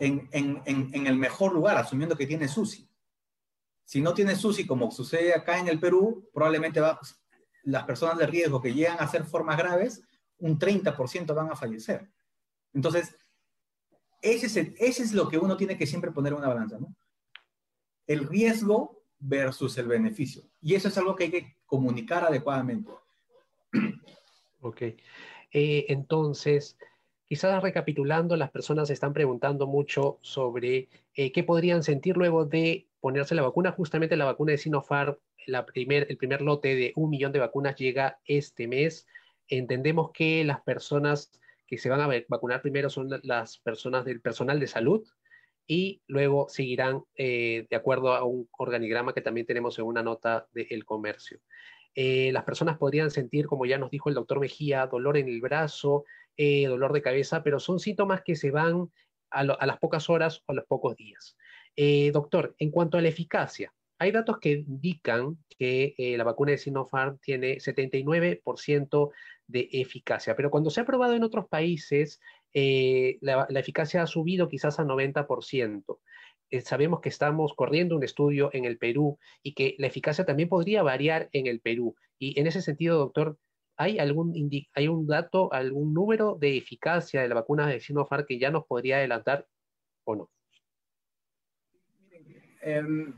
en, 0.00 0.28
en, 0.32 0.62
en, 0.64 1.06
el 1.06 1.16
mejor 1.16 1.52
lugar, 1.52 1.76
asumiendo 1.76 2.16
que 2.16 2.26
tiene 2.26 2.48
SUSI. 2.48 2.88
Si 3.84 4.00
no 4.00 4.14
tiene 4.14 4.34
SUSI, 4.34 4.66
como 4.66 4.90
sucede 4.90 5.34
acá 5.34 5.58
en 5.58 5.68
el 5.68 5.78
Perú, 5.78 6.28
probablemente 6.32 6.80
va, 6.80 6.98
las 7.64 7.84
personas 7.84 8.18
de 8.18 8.26
riesgo 8.26 8.60
que 8.60 8.74
llegan 8.74 8.98
a 8.98 9.04
hacer 9.04 9.24
formas 9.24 9.58
graves, 9.58 10.02
un 10.38 10.58
30% 10.58 11.34
van 11.34 11.50
a 11.50 11.56
fallecer. 11.56 12.10
Entonces, 12.72 13.14
ese 14.20 14.46
es, 14.46 14.56
ese 14.56 15.02
es 15.02 15.12
lo 15.12 15.28
que 15.28 15.38
uno 15.38 15.56
tiene 15.56 15.76
que 15.76 15.86
siempre 15.86 16.10
poner 16.10 16.32
en 16.32 16.38
una 16.38 16.48
balanza, 16.48 16.78
¿no? 16.78 16.96
El 18.06 18.26
riesgo 18.28 19.02
versus 19.18 19.78
el 19.78 19.86
beneficio. 19.86 20.42
Y 20.60 20.74
eso 20.74 20.88
es 20.88 20.98
algo 20.98 21.16
que 21.16 21.24
hay 21.24 21.30
que 21.30 21.56
comunicar 21.66 22.24
adecuadamente. 22.24 22.90
Ok. 24.60 24.82
Eh, 25.52 25.86
entonces, 25.88 26.78
quizás 27.28 27.62
recapitulando, 27.62 28.36
las 28.36 28.50
personas 28.50 28.90
están 28.90 29.12
preguntando 29.12 29.66
mucho 29.66 30.18
sobre 30.22 30.88
eh, 31.14 31.32
qué 31.32 31.42
podrían 31.42 31.82
sentir 31.82 32.16
luego 32.16 32.44
de 32.44 32.86
ponerse 33.00 33.34
la 33.34 33.42
vacuna. 33.42 33.72
Justamente 33.72 34.16
la 34.16 34.24
vacuna 34.24 34.52
de 34.52 34.58
Sinopharm, 34.58 35.16
la 35.46 35.66
primer, 35.66 36.06
el 36.08 36.16
primer 36.16 36.42
lote 36.42 36.74
de 36.74 36.92
un 36.94 37.10
millón 37.10 37.32
de 37.32 37.40
vacunas 37.40 37.76
llega 37.76 38.20
este 38.24 38.68
mes. 38.68 39.06
Entendemos 39.48 40.10
que 40.12 40.44
las 40.44 40.60
personas 40.60 41.32
que 41.66 41.78
se 41.78 41.88
van 41.88 42.00
a 42.00 42.22
vacunar 42.28 42.62
primero 42.62 42.90
son 42.90 43.08
las 43.22 43.58
personas 43.58 44.04
del 44.04 44.20
personal 44.20 44.60
de 44.60 44.66
salud, 44.66 45.06
y 45.72 46.02
luego 46.06 46.50
seguirán 46.50 47.02
eh, 47.16 47.66
de 47.70 47.76
acuerdo 47.76 48.12
a 48.12 48.24
un 48.24 48.46
organigrama 48.58 49.14
que 49.14 49.22
también 49.22 49.46
tenemos 49.46 49.78
en 49.78 49.86
una 49.86 50.02
nota 50.02 50.46
del 50.52 50.84
comercio. 50.84 51.40
Eh, 51.94 52.30
las 52.30 52.44
personas 52.44 52.76
podrían 52.76 53.10
sentir, 53.10 53.46
como 53.46 53.64
ya 53.64 53.78
nos 53.78 53.90
dijo 53.90 54.10
el 54.10 54.14
doctor 54.14 54.38
Mejía, 54.38 54.86
dolor 54.86 55.16
en 55.16 55.28
el 55.28 55.40
brazo, 55.40 56.04
eh, 56.36 56.66
dolor 56.66 56.92
de 56.92 57.00
cabeza, 57.00 57.42
pero 57.42 57.58
son 57.58 57.78
síntomas 57.78 58.20
que 58.22 58.36
se 58.36 58.50
van 58.50 58.92
a, 59.30 59.44
las 59.44 59.78
pocas 59.78 60.10
horas 60.10 60.42
o 60.44 60.52
a 60.52 60.56
los 60.56 60.66
pocos 60.66 60.94
días. 60.94 61.38
doctor, 62.12 62.54
en 62.58 62.70
cuanto 62.70 62.98
a 62.98 63.00
la 63.00 63.08
eficacia, 63.08 63.72
hay 63.98 64.12
datos 64.12 64.40
que 64.40 64.52
indican 64.52 65.38
que 65.58 65.94
la 66.18 66.24
vacuna 66.24 66.50
de 66.50 66.58
Sinopharm 66.58 67.16
tiene 67.16 67.56
79% 67.56 69.10
de 69.46 69.68
eficacia. 69.72 70.36
Pero 70.36 70.50
cuando 70.50 70.68
se 70.68 70.82
ha 70.82 70.84
probado 70.84 71.14
en 71.14 71.22
otros 71.22 71.46
países, 71.48 72.20
eh, 72.54 73.18
la, 73.20 73.46
eficacia 73.50 74.02
ha 74.02 74.06
subido 74.06 74.48
quizás 74.48 74.78
a 74.78 74.84
90%. 74.84 75.98
Eh, 76.50 76.60
sabemos 76.60 77.00
que 77.00 77.08
estamos 77.08 77.54
corriendo 77.54 77.96
un 77.96 78.04
estudio 78.04 78.50
en 78.52 78.64
el 78.64 78.78
Perú 78.78 79.18
y 79.42 79.54
que 79.54 79.74
la 79.78 79.86
eficacia 79.86 80.24
también 80.24 80.48
podría 80.48 80.82
variar 80.82 81.28
en 81.32 81.46
el 81.46 81.60
Perú. 81.60 81.94
Y 82.18 82.38
en 82.38 82.46
ese 82.46 82.60
sentido, 82.60 82.98
doctor, 82.98 83.38
¿hay 83.76 83.98
algún 83.98 84.34
hay 84.74 84.88
un 84.88 85.06
dato, 85.06 85.52
algún 85.52 85.94
número 85.94 86.36
de 86.38 86.56
eficacia 86.56 87.22
de 87.22 87.28
la 87.28 87.36
vacuna 87.36 87.66
de 87.66 87.80
Sinopharm 87.80 88.26
que 88.26 88.38
ya 88.38 88.50
nos 88.50 88.66
podría 88.66 88.98
adelantar 88.98 89.46
o 90.04 90.16
no? 90.16 90.30
Em, 92.60 93.14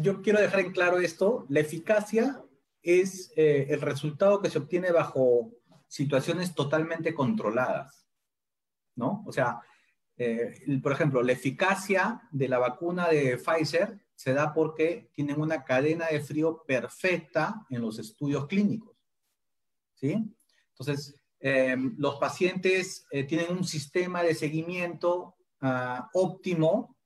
yo 0.00 0.22
quiero 0.22 0.40
dejar 0.40 0.60
en 0.60 0.72
claro 0.72 0.98
esto, 0.98 1.46
la 1.48 1.60
eficacia 1.60 2.42
es 2.82 3.32
eh, 3.36 3.66
el 3.68 3.80
resultado 3.80 4.40
que 4.40 4.50
se 4.50 4.58
obtiene 4.58 4.90
bajo 4.90 5.52
situaciones 5.86 6.54
totalmente 6.54 7.14
controladas, 7.14 7.99
¿no? 9.00 9.24
O 9.26 9.32
sea, 9.32 9.60
eh, 10.16 10.54
por 10.82 10.92
ejemplo, 10.92 11.22
la 11.22 11.32
eficacia 11.32 12.20
de 12.30 12.46
la 12.46 12.58
vacuna 12.58 13.08
de 13.08 13.38
Pfizer 13.38 13.98
se 14.14 14.34
da 14.34 14.52
porque 14.52 15.08
tienen 15.14 15.40
una 15.40 15.64
cadena 15.64 16.08
de 16.08 16.20
frío 16.20 16.62
perfecta 16.66 17.66
en 17.70 17.80
los 17.80 17.98
estudios 17.98 18.46
clínicos. 18.46 18.94
¿Sí? 19.94 20.14
Entonces, 20.72 21.14
eh, 21.40 21.74
los 21.96 22.16
pacientes 22.16 23.06
eh, 23.10 23.24
tienen 23.24 23.50
un 23.50 23.64
sistema 23.64 24.22
de 24.22 24.34
seguimiento 24.34 25.36
ah, 25.62 26.08
óptimo, 26.12 26.96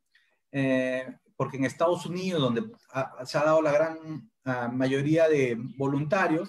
porque 1.36 1.56
en 1.56 1.64
Estados 1.64 2.06
Unidos, 2.06 2.40
donde 2.40 2.62
se 3.24 3.38
ha 3.38 3.44
dado 3.44 3.60
la 3.60 3.72
gran 3.72 4.30
ah, 4.44 4.68
mayoría 4.68 5.28
de 5.28 5.56
voluntarios, 5.76 6.48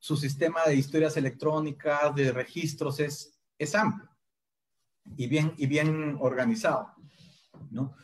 su 0.00 0.16
sistema 0.16 0.64
de 0.66 0.74
historias 0.74 1.16
electrónicas, 1.16 2.14
de 2.14 2.32
registros 2.32 2.98
es, 2.98 3.37
es 3.58 3.74
amplio 3.74 4.08
y 5.16 5.26
bien, 5.26 5.52
y 5.56 5.66
bien 5.66 6.16
organizado. 6.20 6.94
¿no? 7.70 7.94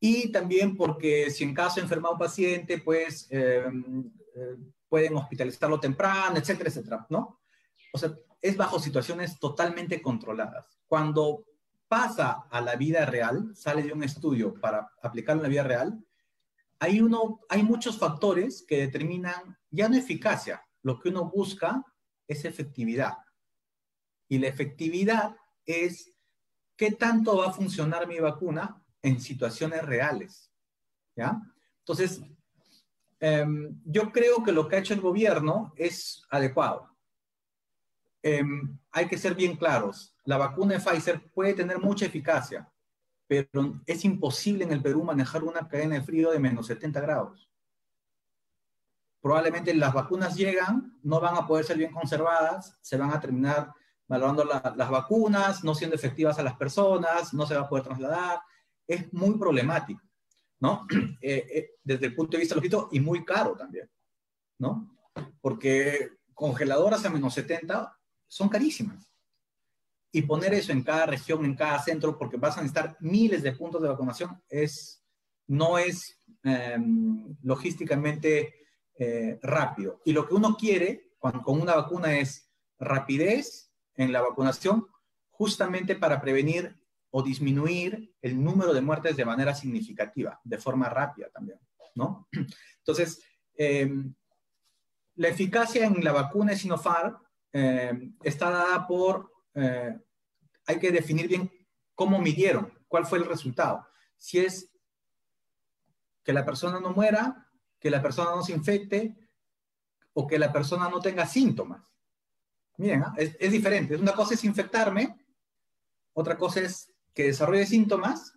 y 0.00 0.30
también 0.30 0.76
porque 0.76 1.30
si 1.30 1.44
en 1.44 1.54
caso 1.54 1.76
de 1.76 1.82
enfermar 1.82 2.12
un 2.12 2.18
paciente, 2.18 2.78
pues 2.78 3.26
em, 3.30 4.10
eh, 4.34 4.56
pueden 4.88 5.16
hospitalizarlo 5.16 5.80
temprano, 5.80 6.36
etcétera, 6.36 6.68
etcétera, 6.68 7.06
¿no? 7.10 7.40
O 7.92 7.98
sea, 7.98 8.14
es 8.40 8.56
bajo 8.56 8.78
situaciones 8.78 9.38
totalmente 9.38 10.00
controladas. 10.00 10.78
Cuando 10.86 11.44
pasa 11.88 12.46
a 12.50 12.60
la 12.60 12.76
vida 12.76 13.06
real, 13.06 13.56
sale 13.56 13.82
de 13.82 13.92
un 13.92 14.04
estudio 14.04 14.54
para 14.60 14.90
aplicarlo 15.02 15.40
en 15.40 15.44
la 15.44 15.48
vida 15.48 15.62
real, 15.64 16.04
hay, 16.78 17.00
uno, 17.00 17.40
hay 17.48 17.62
muchos 17.62 17.98
factores 17.98 18.64
que 18.66 18.78
determinan 18.78 19.58
ya 19.70 19.88
no 19.88 19.96
eficacia, 19.96 20.62
lo 20.82 20.98
que 20.98 21.08
uno 21.08 21.24
busca 21.24 21.82
es 22.26 22.44
efectividad. 22.44 23.14
Y 24.28 24.38
la 24.38 24.48
efectividad 24.48 25.36
es 25.64 26.12
qué 26.76 26.92
tanto 26.92 27.36
va 27.38 27.48
a 27.48 27.52
funcionar 27.52 28.06
mi 28.06 28.18
vacuna 28.20 28.82
en 29.02 29.20
situaciones 29.20 29.82
reales. 29.82 30.50
¿Ya? 31.16 31.40
Entonces, 31.80 32.20
em, 33.18 33.80
yo 33.84 34.12
creo 34.12 34.44
que 34.44 34.52
lo 34.52 34.68
que 34.68 34.76
ha 34.76 34.78
hecho 34.78 34.94
el 34.94 35.00
gobierno 35.00 35.72
es 35.76 36.22
adecuado. 36.30 36.94
Em, 38.22 38.78
hay 38.92 39.06
que 39.08 39.18
ser 39.18 39.34
bien 39.34 39.56
claros. 39.56 40.14
La 40.24 40.36
vacuna 40.36 40.74
de 40.74 40.80
Pfizer 40.80 41.30
puede 41.32 41.54
tener 41.54 41.78
mucha 41.78 42.06
eficacia, 42.06 42.70
pero 43.26 43.80
es 43.86 44.04
imposible 44.04 44.64
en 44.64 44.72
el 44.72 44.82
Perú 44.82 45.04
manejar 45.04 45.44
una 45.44 45.66
cadena 45.68 45.96
de 45.96 46.02
frío 46.02 46.30
de 46.30 46.38
menos 46.38 46.66
70 46.66 47.00
grados. 47.00 47.48
Probablemente 49.20 49.74
las 49.74 49.92
vacunas 49.92 50.36
llegan, 50.36 50.98
no 51.02 51.20
van 51.20 51.36
a 51.36 51.46
poder 51.46 51.64
ser 51.64 51.76
bien 51.76 51.92
conservadas, 51.92 52.78
se 52.80 52.96
van 52.96 53.12
a 53.12 53.20
terminar 53.20 53.72
valorando 54.08 54.44
las 54.44 54.90
vacunas, 54.90 55.62
no 55.62 55.74
siendo 55.74 55.94
efectivas 55.94 56.38
a 56.38 56.42
las 56.42 56.56
personas, 56.56 57.34
no 57.34 57.46
se 57.46 57.54
va 57.54 57.62
a 57.62 57.68
poder 57.68 57.84
trasladar. 57.84 58.40
Es 58.86 59.12
muy 59.12 59.38
problemático, 59.38 60.02
¿no? 60.60 60.86
Eh, 61.20 61.46
eh, 61.52 61.70
desde 61.82 62.06
el 62.06 62.14
punto 62.14 62.32
de 62.32 62.40
vista 62.40 62.54
logístico 62.54 62.88
y 62.92 63.00
muy 63.00 63.24
caro 63.24 63.54
también, 63.54 63.90
¿no? 64.58 64.96
Porque 65.40 66.12
congeladoras 66.32 67.04
a 67.04 67.10
menos 67.10 67.34
70 67.34 67.94
son 68.26 68.48
carísimas. 68.48 69.12
Y 70.10 70.22
poner 70.22 70.54
eso 70.54 70.72
en 70.72 70.82
cada 70.82 71.04
región, 71.04 71.44
en 71.44 71.54
cada 71.54 71.82
centro, 71.82 72.16
porque 72.16 72.38
vas 72.38 72.56
a 72.56 72.62
necesitar 72.62 72.96
miles 73.00 73.42
de 73.42 73.52
puntos 73.52 73.82
de 73.82 73.88
vacunación, 73.88 74.42
es, 74.48 75.04
no 75.48 75.76
es 75.76 76.18
em, 76.44 77.36
logísticamente 77.42 78.54
eh, 78.94 79.38
rápido. 79.42 80.00
Y 80.04 80.12
lo 80.12 80.26
que 80.26 80.34
uno 80.34 80.56
quiere 80.56 81.10
con 81.18 81.60
una 81.60 81.74
vacuna 81.74 82.16
es 82.16 82.48
rapidez 82.78 83.67
en 83.98 84.12
la 84.12 84.22
vacunación 84.22 84.86
justamente 85.30 85.94
para 85.96 86.20
prevenir 86.20 86.80
o 87.10 87.22
disminuir 87.22 88.14
el 88.22 88.42
número 88.42 88.72
de 88.72 88.80
muertes 88.80 89.16
de 89.16 89.24
manera 89.24 89.54
significativa, 89.54 90.40
de 90.44 90.58
forma 90.58 90.88
rápida 90.88 91.28
también, 91.30 91.58
¿no? 91.94 92.28
Entonces, 92.78 93.22
em, 93.54 94.14
la 95.16 95.28
eficacia 95.28 95.84
en 95.84 96.02
la 96.02 96.12
vacuna 96.12 96.52
de 96.52 96.58
Sinopharm 96.58 97.18
em, 97.52 98.16
está 98.22 98.50
dada 98.50 98.86
por, 98.86 99.32
eh, 99.54 99.98
hay 100.66 100.78
que 100.78 100.92
definir 100.92 101.28
bien 101.28 101.50
cómo 101.94 102.20
midieron, 102.20 102.72
cuál 102.86 103.04
fue 103.04 103.18
el 103.18 103.26
resultado. 103.26 103.86
Si 104.16 104.38
es 104.38 104.70
que 106.22 106.32
la 106.32 106.44
persona 106.44 106.78
no 106.78 106.90
muera, 106.90 107.50
que 107.80 107.90
la 107.90 108.02
persona 108.02 108.30
no 108.30 108.42
se 108.42 108.52
infecte 108.52 109.16
o 110.12 110.26
que 110.26 110.38
la 110.38 110.52
persona 110.52 110.88
no 110.88 111.00
tenga 111.00 111.26
síntomas. 111.26 111.97
Miren, 112.78 113.02
¿ah? 113.02 113.14
es, 113.16 113.52
diferente. 113.52 113.96
Una 113.96 114.12
cosa 114.12 114.34
es 114.34 114.44
infectarme, 114.44 115.16
otra 116.12 116.38
cosa 116.38 116.60
es 116.60 116.92
que 117.12 117.24
desarrolle 117.24 117.66
síntomas 117.66 118.34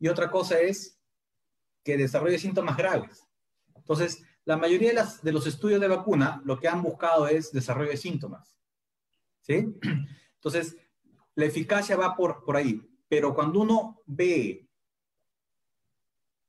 y 0.00 0.08
otra 0.08 0.30
cosa 0.30 0.58
es 0.58 0.98
que 1.84 1.96
desarrolle 1.96 2.38
síntomas 2.38 2.76
graves. 2.76 3.24
Entonces, 3.76 4.22
la 4.44 4.56
mayoría 4.56 4.92
de, 5.22 5.32
los 5.32 5.46
estudios 5.46 5.80
de 5.80 5.88
vacuna 5.88 6.42
lo 6.44 6.58
que 6.58 6.68
han 6.68 6.82
buscado 6.82 7.28
es 7.28 7.52
desarrollo 7.52 7.90
de 7.90 7.96
síntomas. 7.96 8.58
¿Sí? 9.40 9.64
Entonces, 10.34 10.76
la 11.36 11.44
eficacia 11.44 11.96
va 11.96 12.16
por, 12.16 12.44
por 12.44 12.56
ahí. 12.56 12.82
Pero 13.08 13.32
cuando 13.32 13.60
uno 13.60 14.02
ve 14.06 14.68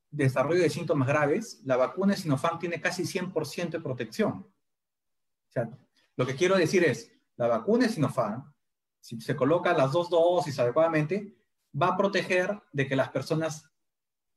desarrollo 0.09 0.63
de 0.63 0.69
síntomas 0.69 1.07
graves, 1.07 1.61
la 1.63 1.77
vacuna 1.77 2.13
de 2.13 2.21
Sinopharm 2.21 2.57
tiene 2.57 2.81
casi 2.81 3.03
100% 3.03 3.69
de 3.69 3.81
protección. 3.81 4.31
O 4.33 5.51
sea, 5.51 5.69
lo 6.15 6.25
que 6.25 6.35
quiero 6.35 6.57
decir 6.57 6.83
es, 6.83 7.11
la 7.37 7.47
vacuna 7.47 7.85
de 7.85 7.93
Sinopharm, 7.93 8.53
si 8.99 9.19
se 9.21 9.35
colocan 9.35 9.77
las 9.77 9.91
dos 9.91 10.09
dosis 10.09 10.57
adecuadamente, 10.59 11.35
va 11.79 11.89
a 11.89 11.97
proteger 11.97 12.59
de 12.71 12.87
que 12.87 12.95
las 12.95 13.09
personas 13.09 13.69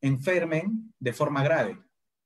enfermen 0.01 0.93
de 0.99 1.13
forma 1.13 1.43
grave, 1.43 1.83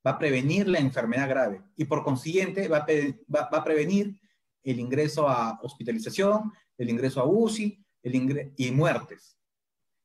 va 0.07 0.13
a 0.13 0.19
prevenir 0.19 0.69
la 0.69 0.79
enfermedad 0.79 1.29
grave 1.29 1.63
y 1.77 1.85
por 1.85 2.03
consiguiente 2.03 2.69
va 2.69 2.79
a, 2.79 3.65
prevenir 3.65 4.21
el 4.63 4.81
ingreso 4.81 5.29
a 5.29 5.59
hospitalización, 5.63 6.53
el 6.77 6.91
ingreso 6.91 7.21
a 7.21 7.27
UCI 7.27 7.83
el 8.03 8.53
y 8.57 8.71
muertes. 8.73 9.39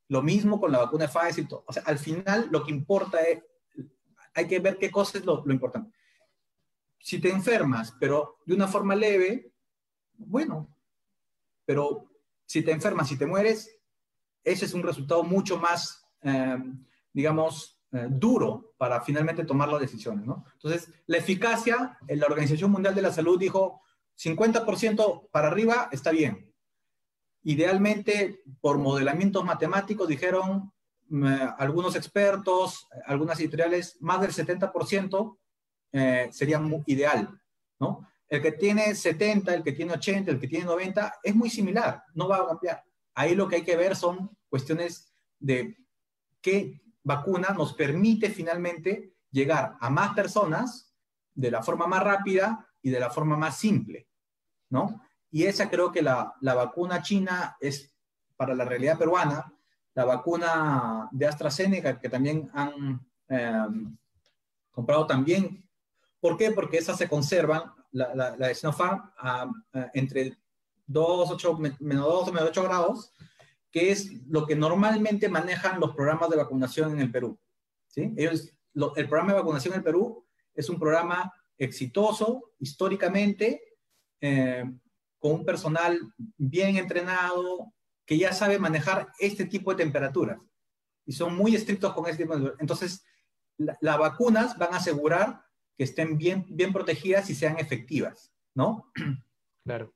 Lo 0.09 0.21
mismo 0.21 0.59
con 0.59 0.71
la 0.71 0.79
vacuna 0.79 1.07
de 1.07 1.11
Pfizer. 1.11 1.47
Al 1.85 1.97
final 1.97 2.47
lo 2.51 2.63
que 2.63 2.71
importa 2.71 3.21
es, 3.21 3.43
hay 4.33 4.47
que 4.47 4.59
ver 4.59 4.77
qué 4.77 4.91
cosa 4.91 5.17
es 5.17 5.25
lo, 5.25 5.43
lo 5.45 5.53
importante. 5.53 5.91
Si 6.99 7.19
te 7.19 7.29
enfermas, 7.29 7.95
pero 7.99 8.37
de 8.45 8.53
una 8.53 8.67
forma 8.67 8.95
leve, 8.95 9.51
bueno, 10.17 10.67
pero 11.65 12.09
si 12.45 12.61
te 12.61 12.71
enfermas, 12.71 13.07
si 13.07 13.17
te 13.17 13.25
mueres, 13.25 13.77
ese 14.43 14.65
es 14.65 14.73
un 14.73 14.83
resultado 14.83 15.23
mucho 15.23 15.57
más, 15.57 16.05
em, 16.21 16.85
digamos, 17.11 17.77
eh, 17.91 18.07
duro 18.09 18.73
para 18.77 19.01
finalmente 19.01 19.45
tomar 19.45 19.69
las 19.69 19.81
decisiones, 19.81 20.25
¿no? 20.25 20.45
Entonces, 20.53 20.91
la 21.05 21.17
eficacia, 21.17 21.97
la 22.07 22.25
Organización 22.25 22.71
Mundial 22.71 22.95
de 22.95 23.01
la 23.01 23.11
Salud 23.11 23.39
dijo 23.39 23.81
50% 24.15 25.29
para 25.31 25.47
arriba 25.47 25.89
está 25.91 26.11
bien. 26.11 26.53
Idealmente, 27.43 28.41
por 28.61 28.77
modelamientos 28.77 29.45
matemáticos, 29.45 30.07
dijeron 30.07 30.71
mm, 31.09 31.25
eh, 31.25 31.49
algunos 31.57 31.95
expertos, 31.95 32.87
algunas 33.05 33.39
editoriales, 33.39 33.97
más 34.01 34.21
del 34.21 34.31
70% 34.31 35.37
eh, 35.93 36.29
sería 36.31 36.61
ideal, 36.87 37.41
¿no? 37.79 38.07
El 38.29 38.41
que 38.41 38.51
tiene 38.51 38.93
70, 38.93 39.53
el 39.53 39.63
que 39.63 39.71
tiene 39.71 39.93
80, 39.93 40.31
el 40.31 40.39
que 40.39 40.47
tiene 40.47 40.65
90, 40.65 41.19
es 41.23 41.35
muy 41.35 41.49
similar, 41.49 42.03
no 42.13 42.27
va 42.27 42.37
a 42.37 42.47
cambiar. 42.47 42.83
Ahí 43.13 43.35
lo 43.35 43.47
que 43.47 43.57
hay 43.57 43.63
que 43.63 43.77
ver 43.77 43.95
son 43.95 44.37
cuestiones 44.49 45.13
de 45.39 45.77
qué 46.41 46.81
vacuna 47.03 47.49
nos 47.49 47.73
permite 47.73 48.29
finalmente 48.29 49.13
llegar 49.31 49.77
a 49.79 49.89
más 49.89 50.13
personas 50.13 50.93
de 51.33 51.51
la 51.51 51.63
forma 51.63 51.87
más 51.87 52.03
rápida 52.03 52.67
y 52.81 52.89
de 52.89 52.99
la 52.99 53.09
forma 53.09 53.37
más 53.37 53.57
simple, 53.57 54.09
¿no? 54.69 55.01
Y 55.31 55.43
esa 55.43 55.69
creo 55.69 55.91
que 55.91 56.01
la, 56.01 56.35
vacuna 56.41 57.01
china 57.01 57.55
es 57.59 57.95
para 58.35 58.55
la 58.55 58.65
realidad 58.65 58.97
peruana, 58.97 59.53
la 59.93 60.05
vacuna 60.05 61.07
de 61.11 61.27
AstraZeneca 61.27 61.99
que 61.99 62.09
también 62.09 62.49
han 62.53 63.05
eh, 63.29 63.67
comprado 64.71 65.05
también. 65.05 65.67
¿Por 66.19 66.37
qué? 66.37 66.51
Porque 66.51 66.77
esas 66.77 66.97
se 66.97 67.09
conservan 67.09 67.73
la, 67.91 68.31
de 68.31 68.55
Sinopharm 68.55 69.11
entre 69.93 70.37
2, 70.87 71.31
8, 71.31 71.57
menos 71.79 72.05
2 72.05 72.27
o 72.27 72.31
menos 72.33 72.49
8 72.49 72.63
grados, 72.63 73.13
que 73.71 73.91
es 73.91 74.11
lo 74.27 74.45
que 74.45 74.55
normalmente 74.55 75.29
manejan 75.29 75.79
los 75.79 75.95
programas 75.95 76.29
de 76.29 76.37
vacunación 76.37 76.91
en 76.93 77.01
el 77.01 77.11
Perú. 77.11 77.37
¿sí? 77.87 78.13
Ellos, 78.15 78.53
el 78.73 79.07
programa 79.07 79.33
de 79.33 79.39
vacunación 79.39 79.73
en 79.73 79.79
el 79.79 79.83
Perú 79.83 80.25
es 80.53 80.69
un 80.69 80.79
programa 80.79 81.31
exitoso 81.57 82.53
históricamente, 82.59 83.61
eh, 84.21 84.63
con 85.19 85.31
un 85.33 85.45
personal 85.45 85.99
bien 86.37 86.77
entrenado, 86.77 87.73
que 88.05 88.17
ya 88.17 88.31
sabe 88.31 88.57
manejar 88.57 89.09
este 89.19 89.45
tipo 89.45 89.71
de 89.71 89.83
temperaturas. 89.83 90.39
Y 91.05 91.11
son 91.11 91.35
muy 91.35 91.55
estrictos 91.55 91.93
con 91.93 92.07
este 92.07 92.23
tipo 92.23 92.37
de... 92.37 92.53
Entonces, 92.59 93.03
las 93.57 93.97
vacunas 93.97 94.57
van 94.57 94.73
a 94.73 94.77
asegurar 94.77 95.41
que 95.77 95.83
estén 95.83 96.17
bien, 96.17 96.45
bien 96.49 96.73
protegidas 96.73 97.29
y 97.29 97.35
sean 97.35 97.59
efectivas, 97.59 98.33
¿no? 98.53 98.91
Claro. 99.63 99.93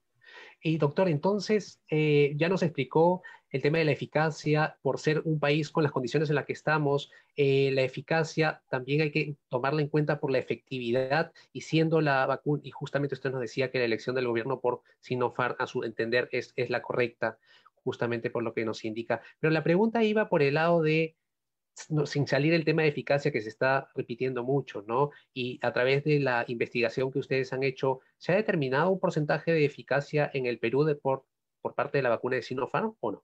Y 0.62 0.78
doctor, 0.78 1.10
entonces, 1.10 1.82
eh, 1.90 2.34
ya 2.36 2.48
nos 2.48 2.62
explicó 2.62 3.24
el 3.50 3.62
tema 3.62 3.80
de 3.80 3.86
la 3.86 3.92
eficacia, 3.92 4.78
por 4.82 5.00
ser 5.00 5.22
un 5.26 5.40
país 5.40 5.70
con 5.72 5.84
las 5.84 5.92
condiciones 5.92 6.30
en 6.30 6.36
las 6.36 6.46
que 6.46 6.54
estamos, 6.54 7.12
eh, 7.36 7.72
la 7.74 7.82
eficacia 7.82 8.62
también 8.70 9.02
hay 9.02 9.12
que 9.12 9.36
tomarla 9.50 9.82
en 9.82 9.90
cuenta 9.90 10.20
por 10.20 10.32
la 10.32 10.38
efectividad 10.38 11.34
y 11.52 11.62
siendo 11.62 12.00
la 12.00 12.26
vacuna, 12.26 12.62
y 12.64 12.72
justamente 12.72 13.16
usted 13.16 13.32
nos 13.32 13.42
decía 13.42 13.72
que 13.72 13.80
la 13.80 13.86
elección 13.86 14.16
del 14.16 14.28
gobierno 14.28 14.62
por 14.62 14.84
Sinopharm, 15.00 15.56
a 15.60 15.68
su 15.68 15.84
entender, 15.84 16.30
es, 16.32 16.54
es 16.56 16.70
la 16.70 16.82
correcta, 16.82 17.38
justamente 17.84 18.30
por 18.30 18.44
lo 18.44 18.54
que 18.54 18.64
nos 18.64 18.86
indica. 18.86 19.22
Pero 19.40 19.52
la 19.52 19.64
pregunta 19.64 20.04
iba 20.04 20.30
por 20.30 20.44
el 20.44 20.54
lado 20.54 20.82
de 20.82 21.16
sin 22.06 22.28
salir 22.28 22.54
el 22.54 22.66
tema 22.66 22.84
de 22.84 22.90
eficacia 22.90 23.32
que 23.32 23.42
se 23.42 23.50
está 23.50 23.90
repitiendo 23.96 24.44
mucho, 24.44 24.84
¿no? 24.88 25.12
Y 25.34 25.60
a 25.62 25.72
través 25.72 26.04
de 26.04 26.20
la 26.20 26.46
investigación 26.48 27.12
que 27.12 27.20
ustedes 27.20 27.54
han 27.54 27.64
hecho, 27.64 28.02
¿se 28.18 28.34
ha 28.34 28.36
determinado 28.36 28.92
un 28.92 29.00
porcentaje 29.00 29.52
de 29.52 29.66
eficacia 29.66 30.30
en 30.34 30.46
el 30.46 30.60
Perú 30.60 30.84
de 30.84 30.96
por, 30.96 31.26
por 31.62 31.74
parte 31.74 31.98
de 31.98 32.04
la 32.04 32.10
vacuna 32.10 32.36
de 32.36 32.42
Sinopharm 32.42 32.96
o 33.00 33.12
no? 33.12 33.24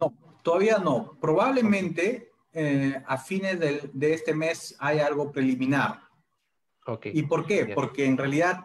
No, 0.00 0.14
todavía 0.42 0.78
no. 0.78 1.16
Probablemente 1.20 2.30
eh, 2.52 3.02
a 3.06 3.18
fines 3.18 3.58
de, 3.58 4.14
este 4.14 4.34
mes 4.34 4.76
hay 4.78 4.98
algo 4.98 5.30
preliminar. 5.32 6.00
Okay. 6.86 7.12
¿Y 7.14 7.22
por 7.22 7.46
qué? 7.46 7.66
Porque 7.74 8.04
en 8.04 8.16
realidad, 8.16 8.64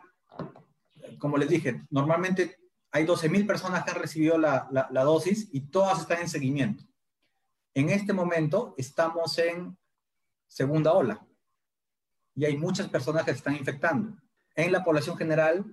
como 1.19 1.37
les 1.37 1.49
dije, 1.49 1.83
normalmente 1.89 2.57
hay 2.91 3.05
12.000 3.05 3.45
personas 3.45 3.83
que 3.83 3.91
han 3.91 4.01
recibido 4.01 4.37
la, 4.37 4.67
la 4.71 5.03
dosis 5.03 5.49
y 5.51 5.61
todas 5.61 6.01
están 6.01 6.21
en 6.21 6.29
seguimiento. 6.29 6.85
En 7.75 7.89
este 7.89 8.13
momento 8.13 8.73
estamos 8.77 9.37
en 9.37 9.77
segunda 10.47 10.93
ola 10.93 11.27
y 12.33 12.45
hay 12.45 12.57
muchas 12.57 12.87
personas 12.87 13.25
que 13.25 13.31
se 13.31 13.37
están 13.37 13.55
infectando 13.57 14.17
en 14.55 14.71
la 14.71 14.81
población 14.81 15.17
general 15.17 15.65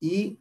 y, 0.00 0.40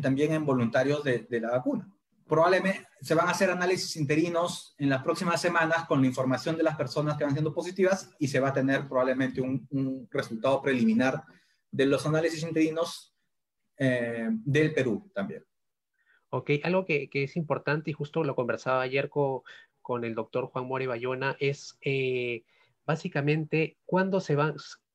también 0.00 0.32
en 0.32 0.46
voluntarios 0.46 1.04
de, 1.04 1.26
la 1.38 1.50
vacuna. 1.50 1.86
Probablemente 2.26 2.88
se 3.02 3.14
van 3.14 3.28
a 3.28 3.32
hacer 3.32 3.50
análisis 3.50 3.94
interinos 3.96 4.74
en 4.78 4.88
las 4.88 5.02
próximas 5.02 5.38
semanas 5.38 5.84
con 5.86 6.00
la 6.00 6.06
información 6.06 6.56
de 6.56 6.62
las 6.62 6.76
personas 6.76 7.18
que 7.18 7.24
van 7.24 7.34
siendo 7.34 7.52
positivas 7.52 8.08
y 8.18 8.28
se 8.28 8.40
va 8.40 8.48
a 8.48 8.54
tener 8.54 8.88
probablemente 8.88 9.42
un, 9.42 10.08
resultado 10.10 10.62
preliminar 10.62 11.24
de 11.70 11.84
los 11.84 12.06
análisis 12.06 12.42
interinos 12.42 13.14
eh, 13.76 14.28
del 14.30 14.72
Perú 14.72 15.10
también. 15.14 15.44
Ok, 16.30 16.52
algo 16.62 16.86
que, 16.86 17.10
que, 17.10 17.24
es 17.24 17.36
importante 17.36 17.90
y 17.90 17.92
justo 17.92 18.24
lo 18.24 18.34
conversaba 18.34 18.80
ayer 18.80 19.10
con, 19.10 19.42
con 19.82 20.04
el 20.04 20.14
doctor 20.14 20.46
Juan 20.46 20.66
More 20.66 20.86
Bayona 20.86 21.36
es 21.40 21.76
eh, 21.82 22.44
básicamente 22.86 23.76
cuándo 23.84 24.20
se 24.20 24.36
van, 24.36 24.54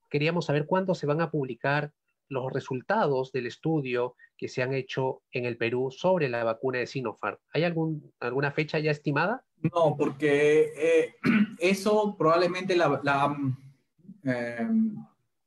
queríamos 0.09 0.45
saber 0.45 0.65
cuándo 0.65 0.95
se 0.95 1.05
van 1.05 1.21
a 1.21 1.29
publicar 1.29 1.91
los 2.29 2.51
resultados 2.51 3.31
del 3.31 3.47
estudio 3.47 4.15
que 4.37 4.49
se 4.49 4.61
han 4.61 4.73
hecho 4.73 5.23
en 5.31 5.45
el 5.45 5.57
Perú 5.57 5.91
sobre 5.91 6.29
la 6.29 6.43
vacuna 6.43 6.79
de 6.79 6.87
Sinopharm. 6.87 7.37
¿Hay 7.53 7.63
algún, 7.63 8.11
alguna 8.19 8.51
fecha 8.51 8.79
ya 8.79 8.91
estimada? 8.91 9.43
No, 9.73 9.95
porque 9.97 10.73
eh, 10.75 11.15
eso 11.59 12.15
probablemente 12.17 12.73
em, 12.73 12.79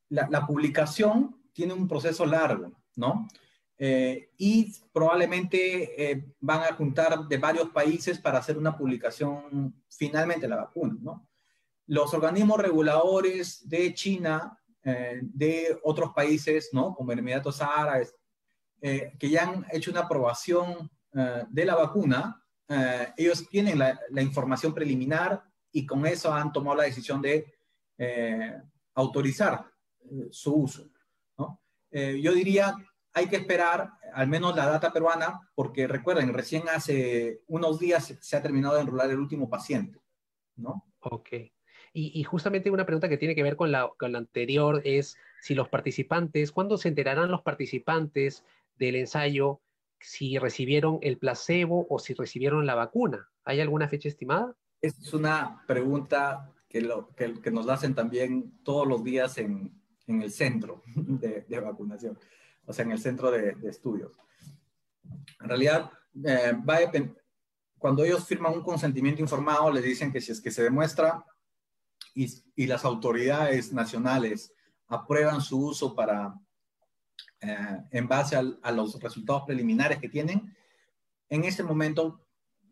la, 0.09 0.27
la, 0.29 0.47
publicación 0.47 1.35
tiene 1.53 1.73
un 1.73 1.87
proceso 1.87 2.25
largo, 2.25 2.71
¿no? 2.95 3.27
Eh, 3.83 4.29
y 4.37 4.71
probablemente 4.93 6.11
eh, 6.11 6.23
van 6.39 6.61
a 6.61 6.75
juntar 6.75 7.27
de 7.27 7.37
varios 7.39 7.69
países 7.71 8.19
para 8.19 8.37
hacer 8.37 8.55
una 8.55 8.77
publicación 8.77 9.73
finalmente 9.89 10.47
la 10.47 10.57
vacuna, 10.57 10.97
¿no? 11.01 11.27
Los 11.87 12.13
organismos 12.13 12.59
reguladores 12.59 13.67
de 13.67 13.91
China, 13.95 14.55
eh, 14.83 15.21
de 15.23 15.79
otros 15.81 16.11
países, 16.13 16.69
¿no? 16.73 16.93
Como 16.93 17.11
Emiratos 17.11 17.59
Árabes, 17.59 18.15
que 18.79 19.29
ya 19.29 19.43
han 19.49 19.65
hecho 19.71 19.89
una 19.89 20.01
aprobación 20.01 20.89
de 21.11 21.65
la 21.65 21.75
vacuna, 21.75 22.43
ellos 23.15 23.47
tienen 23.49 23.77
la, 23.77 23.99
la, 24.09 24.21
información 24.23 24.73
preliminar 24.73 25.43
y 25.71 25.85
con 25.85 26.03
eso 26.07 26.33
han 26.33 26.51
tomado 26.51 26.77
la 26.77 26.85
decisión 26.85 27.21
de 27.21 27.45
autorizar 28.95 29.65
su 30.31 30.55
uso, 30.55 30.89
¿no? 31.37 31.61
yo 31.91 32.33
diría 32.33 32.75
hay 33.13 33.27
que 33.27 33.37
esperar 33.37 33.91
al 34.13 34.27
menos 34.27 34.55
la 34.55 34.67
data 34.67 34.91
peruana, 34.91 35.49
porque 35.55 35.87
recuerden, 35.87 36.33
recién 36.33 36.63
hace 36.69 37.41
unos 37.47 37.79
días 37.79 38.17
se 38.19 38.37
ha 38.37 38.41
terminado 38.41 38.75
de 38.75 38.81
enrolar 38.81 39.09
el 39.09 39.19
último 39.19 39.49
paciente, 39.49 39.99
¿no? 40.55 40.85
Ok. 40.99 41.29
Y, 41.93 42.23
justamente 42.23 42.71
una 42.71 42.85
pregunta 42.85 43.09
que 43.09 43.17
tiene 43.17 43.35
que 43.35 43.43
ver 43.43 43.57
con 43.57 43.69
la, 43.69 43.89
con 43.97 44.13
la 44.13 44.19
anterior 44.19 44.81
es 44.85 45.17
si 45.41 45.55
los 45.55 45.67
participantes, 45.67 46.53
¿cuándo 46.53 46.77
se 46.77 46.87
enterarán 46.87 47.29
los 47.29 47.41
participantes 47.41 48.45
del 48.77 48.95
ensayo 48.95 49.59
si 49.99 50.37
recibieron 50.37 50.99
el 51.01 51.17
placebo 51.17 51.87
o 51.89 51.99
si 51.99 52.13
recibieron 52.13 52.65
la 52.65 52.75
vacuna? 52.75 53.29
¿Hay 53.43 53.59
alguna 53.59 53.89
fecha 53.89 54.07
estimada? 54.07 54.55
Es 54.81 55.13
una 55.13 55.65
pregunta 55.67 56.53
que, 56.69 56.79
lo, 56.79 57.09
que, 57.13 57.51
nos 57.51 57.67
hacen 57.67 57.93
también 57.93 58.63
todos 58.63 58.87
los 58.87 59.03
días 59.03 59.37
en, 59.37 59.73
en 60.07 60.21
el 60.21 60.31
centro 60.31 60.83
de, 60.95 61.41
de 61.41 61.59
vacunación 61.59 62.17
o 62.65 62.73
sea, 62.73 62.85
en 62.85 62.91
el 62.91 62.99
centro 62.99 63.31
de, 63.31 63.55
estudios. 63.63 64.17
En 65.39 65.49
realidad, 65.49 65.91
eh, 66.23 66.53
va 66.67 66.79
cuando 67.77 68.03
ellos 68.03 68.25
firman 68.25 68.53
un 68.53 68.63
consentimiento 68.63 69.21
informado, 69.21 69.71
les 69.71 69.83
dicen 69.83 70.11
que 70.11 70.21
si 70.21 70.31
es 70.31 70.39
que 70.39 70.51
se 70.51 70.63
demuestra 70.63 71.25
y, 72.13 72.27
y 72.55 72.67
las 72.67 72.85
autoridades 72.85 73.73
nacionales 73.73 74.53
aprueban 74.87 75.41
su 75.41 75.65
uso 75.65 75.95
para, 75.95 76.35
eh, 77.39 77.77
en 77.89 78.07
base 78.07 78.35
a 78.35 78.71
los 78.71 79.01
resultados 79.01 79.43
preliminares 79.47 79.97
que 79.97 80.09
tienen, 80.09 80.55
en 81.29 81.43
ese 81.43 81.63
momento 81.63 82.21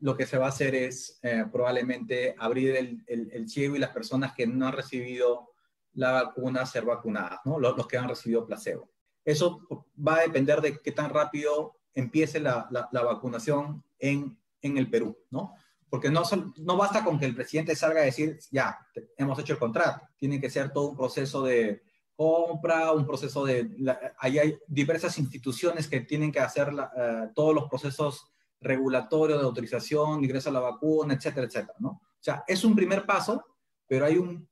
lo 0.01 0.15
que 0.15 0.25
se 0.25 0.37
va 0.37 0.45
a 0.45 0.49
hacer 0.49 0.75
es 0.75 1.19
eh, 1.23 1.45
probablemente 1.51 2.35
abrir 2.37 2.75
el, 2.75 3.03
el, 3.07 3.49
ciego 3.49 3.75
y 3.75 3.79
las 3.79 3.89
personas 3.89 4.33
que 4.33 4.45
no 4.45 4.67
han 4.67 4.73
recibido 4.73 5.53
la 5.93 6.11
vacuna 6.11 6.65
ser 6.65 6.85
vacunadas, 6.85 7.39
¿no? 7.45 7.59
los, 7.59 7.75
los 7.75 7.87
que 7.87 7.97
han 7.97 8.07
recibido 8.07 8.45
placebo. 8.45 8.89
Eso 9.29 9.61
va 9.95 10.17
a 10.17 10.21
depender 10.21 10.59
de 10.59 10.79
qué 10.79 10.91
tan 10.91 11.11
rápido 11.11 11.75
empiece 11.93 12.39
la, 12.39 12.67
la, 12.71 13.03
vacunación 13.03 13.83
en, 13.99 14.39
en, 14.61 14.77
el 14.79 14.89
Perú, 14.89 15.17
¿no? 15.29 15.53
Porque 15.87 16.09
no, 16.09 16.23
no 16.57 16.77
basta 16.77 17.03
con 17.03 17.19
que 17.19 17.27
el 17.27 17.35
presidente 17.35 17.75
salga 17.75 18.01
a 18.01 18.05
decir, 18.05 18.39
ya, 18.49 18.79
hemos 19.17 19.37
hecho 19.37 19.53
el 19.53 19.59
contrato. 19.59 20.07
Tiene 20.17 20.41
que 20.41 20.49
ser 20.49 20.71
todo 20.71 20.89
un 20.89 20.97
proceso 20.97 21.43
de 21.43 21.83
compra, 22.15 22.91
un 22.91 23.05
proceso 23.05 23.45
de... 23.45 23.69
ahí 24.17 24.39
hay 24.39 24.57
diversas 24.67 25.19
instituciones 25.19 25.87
que 25.87 26.01
tienen 26.01 26.31
que 26.31 26.39
hacer 26.39 26.73
eh, 26.97 27.27
todos 27.35 27.53
los 27.53 27.69
procesos 27.69 28.31
regulatorios 28.59 29.39
de 29.39 29.45
autorización, 29.45 30.23
ingreso 30.23 30.49
a 30.49 30.53
la 30.53 30.59
vacuna, 30.59 31.13
etcétera, 31.13 31.45
etcétera, 31.45 31.75
¿no? 31.79 31.89
O 31.89 32.21
sea, 32.21 32.43
es 32.47 32.63
un 32.63 32.75
primer 32.75 33.05
paso, 33.05 33.45
pero 33.87 34.05
hay 34.05 34.17
un... 34.17 34.49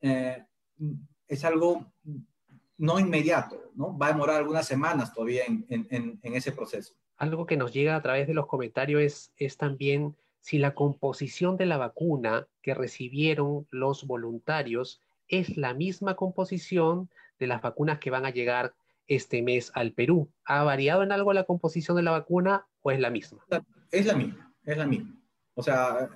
Eh, 0.00 0.46
es 1.26 1.44
algo 1.44 1.92
no 2.80 2.98
inmediato, 2.98 3.70
¿no? 3.74 3.96
Va 3.96 4.06
a 4.06 4.12
demorar 4.12 4.36
algunas 4.36 4.66
semanas 4.66 5.12
todavía 5.12 5.42
en, 5.46 6.18
ese 6.22 6.50
proceso. 6.50 6.94
Algo 7.18 7.44
que 7.44 7.58
nos 7.58 7.74
llega 7.74 7.94
a 7.94 8.00
través 8.00 8.26
de 8.26 8.32
los 8.32 8.46
comentarios 8.46 9.02
es, 9.02 9.32
es 9.36 9.58
también 9.58 10.16
si 10.40 10.56
la 10.56 10.74
composición 10.74 11.58
de 11.58 11.66
la 11.66 11.76
vacuna 11.76 12.48
que 12.62 12.72
recibieron 12.72 13.68
los 13.70 14.06
voluntarios 14.06 15.02
es 15.28 15.58
la 15.58 15.74
misma 15.74 16.16
composición 16.16 17.10
de 17.38 17.48
las 17.48 17.60
vacunas 17.60 17.98
que 17.98 18.10
van 18.10 18.24
a 18.24 18.30
llegar 18.30 18.74
este 19.06 19.42
mes 19.42 19.70
al 19.74 19.92
Perú. 19.92 20.32
¿Ha 20.46 20.62
variado 20.62 21.02
en 21.02 21.12
algo 21.12 21.34
la 21.34 21.44
composición 21.44 21.98
de 21.98 22.02
la 22.02 22.12
vacuna 22.12 22.66
o 22.80 22.90
es 22.90 22.98
la 22.98 23.10
misma? 23.10 23.44
Es 23.90 24.06
la 24.06 24.14
misma, 24.14 24.54
es 24.64 24.78
la 24.78 24.86
misma. 24.86 25.20
O 25.52 25.62
sea, 25.62 26.08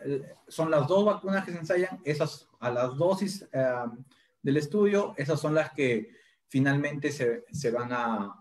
son 0.48 0.70
las 0.70 0.88
dos 0.88 1.04
vacunas 1.04 1.44
que 1.44 1.52
se 1.52 1.58
ensayan, 1.58 2.00
esas 2.04 2.48
a 2.58 2.70
las 2.70 2.96
dosis 2.96 3.46
eh, 3.52 3.84
del 4.40 4.56
estudio, 4.56 5.12
esas 5.18 5.38
son 5.38 5.54
las 5.54 5.70
que 5.72 6.23
finalmente 6.54 7.10
se, 7.10 7.44
se 7.50 7.72
van 7.72 7.92
a, 7.92 8.40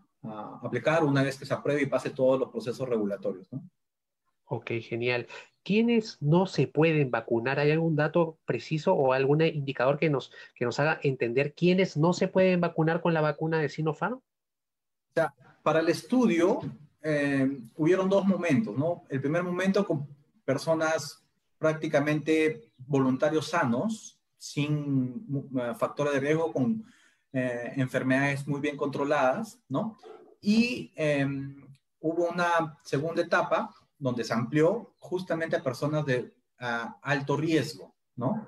aplicar 0.61 1.03
una 1.03 1.23
vez 1.23 1.35
que 1.35 1.47
se 1.47 1.53
apruebe 1.55 1.81
y 1.81 1.87
pase 1.87 2.11
todos 2.11 2.39
los 2.39 2.51
procesos 2.51 2.87
regulatorios. 2.87 3.51
¿no? 3.51 3.67
Ok, 4.45 4.69
genial. 4.81 5.25
¿Quiénes 5.63 6.21
no 6.21 6.45
se 6.45 6.67
pueden 6.67 7.09
vacunar? 7.09 7.57
¿Hay 7.57 7.71
algún 7.71 7.95
dato 7.95 8.37
preciso 8.45 8.93
o 8.93 9.13
algún 9.13 9.41
indicador 9.41 9.97
que 9.97 10.11
nos, 10.11 10.31
que 10.53 10.63
nos 10.63 10.79
haga 10.79 10.99
entender 11.01 11.55
quiénes 11.55 11.97
no 11.97 12.13
se 12.13 12.27
pueden 12.27 12.61
vacunar 12.61 13.01
con 13.01 13.15
la 13.15 13.21
vacuna 13.21 13.59
de 13.59 13.69
Sinopharm? 13.69 14.21
sea, 15.15 15.33
para 15.63 15.79
el 15.79 15.89
estudio 15.89 16.59
eh, 17.01 17.49
hubieron 17.77 18.07
dos 18.07 18.27
momentos, 18.27 18.77
¿no? 18.77 19.05
El 19.09 19.21
primer 19.21 19.41
momento 19.41 19.83
con 19.87 20.07
personas 20.45 21.25
prácticamente 21.57 22.69
voluntarios 22.77 23.47
sanos, 23.47 24.19
sin 24.37 25.25
uh, 25.29 25.73
factores 25.75 26.13
de 26.13 26.19
riesgo, 26.19 26.53
con 26.53 26.85
eh, 27.33 27.73
enfermedades 27.75 28.47
muy 28.47 28.61
bien 28.61 28.77
controladas, 28.77 29.59
¿no? 29.67 29.97
Y 30.41 30.91
em, 30.95 31.61
hubo 31.99 32.29
una 32.29 32.77
segunda 32.83 33.21
etapa 33.21 33.73
donde 33.97 34.23
se 34.23 34.33
amplió 34.33 34.93
justamente 34.99 35.55
a 35.55 35.63
personas 35.63 36.05
de 36.05 36.33
alto 37.01 37.35
riesgo, 37.35 37.93
¿no? 38.15 38.47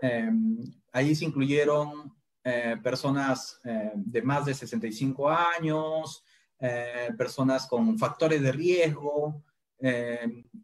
Em, 0.00 0.58
ahí 0.92 1.14
se 1.14 1.24
incluyeron 1.24 2.14
eh, 2.48 2.76
personas 2.80 3.58
eh, 3.64 3.90
de 3.96 4.22
más 4.22 4.44
de 4.44 4.54
65 4.54 5.28
años, 5.28 6.22
eh, 6.60 7.10
personas 7.18 7.66
con 7.66 7.98
factores 7.98 8.40
de 8.40 8.52
riesgo 8.52 9.42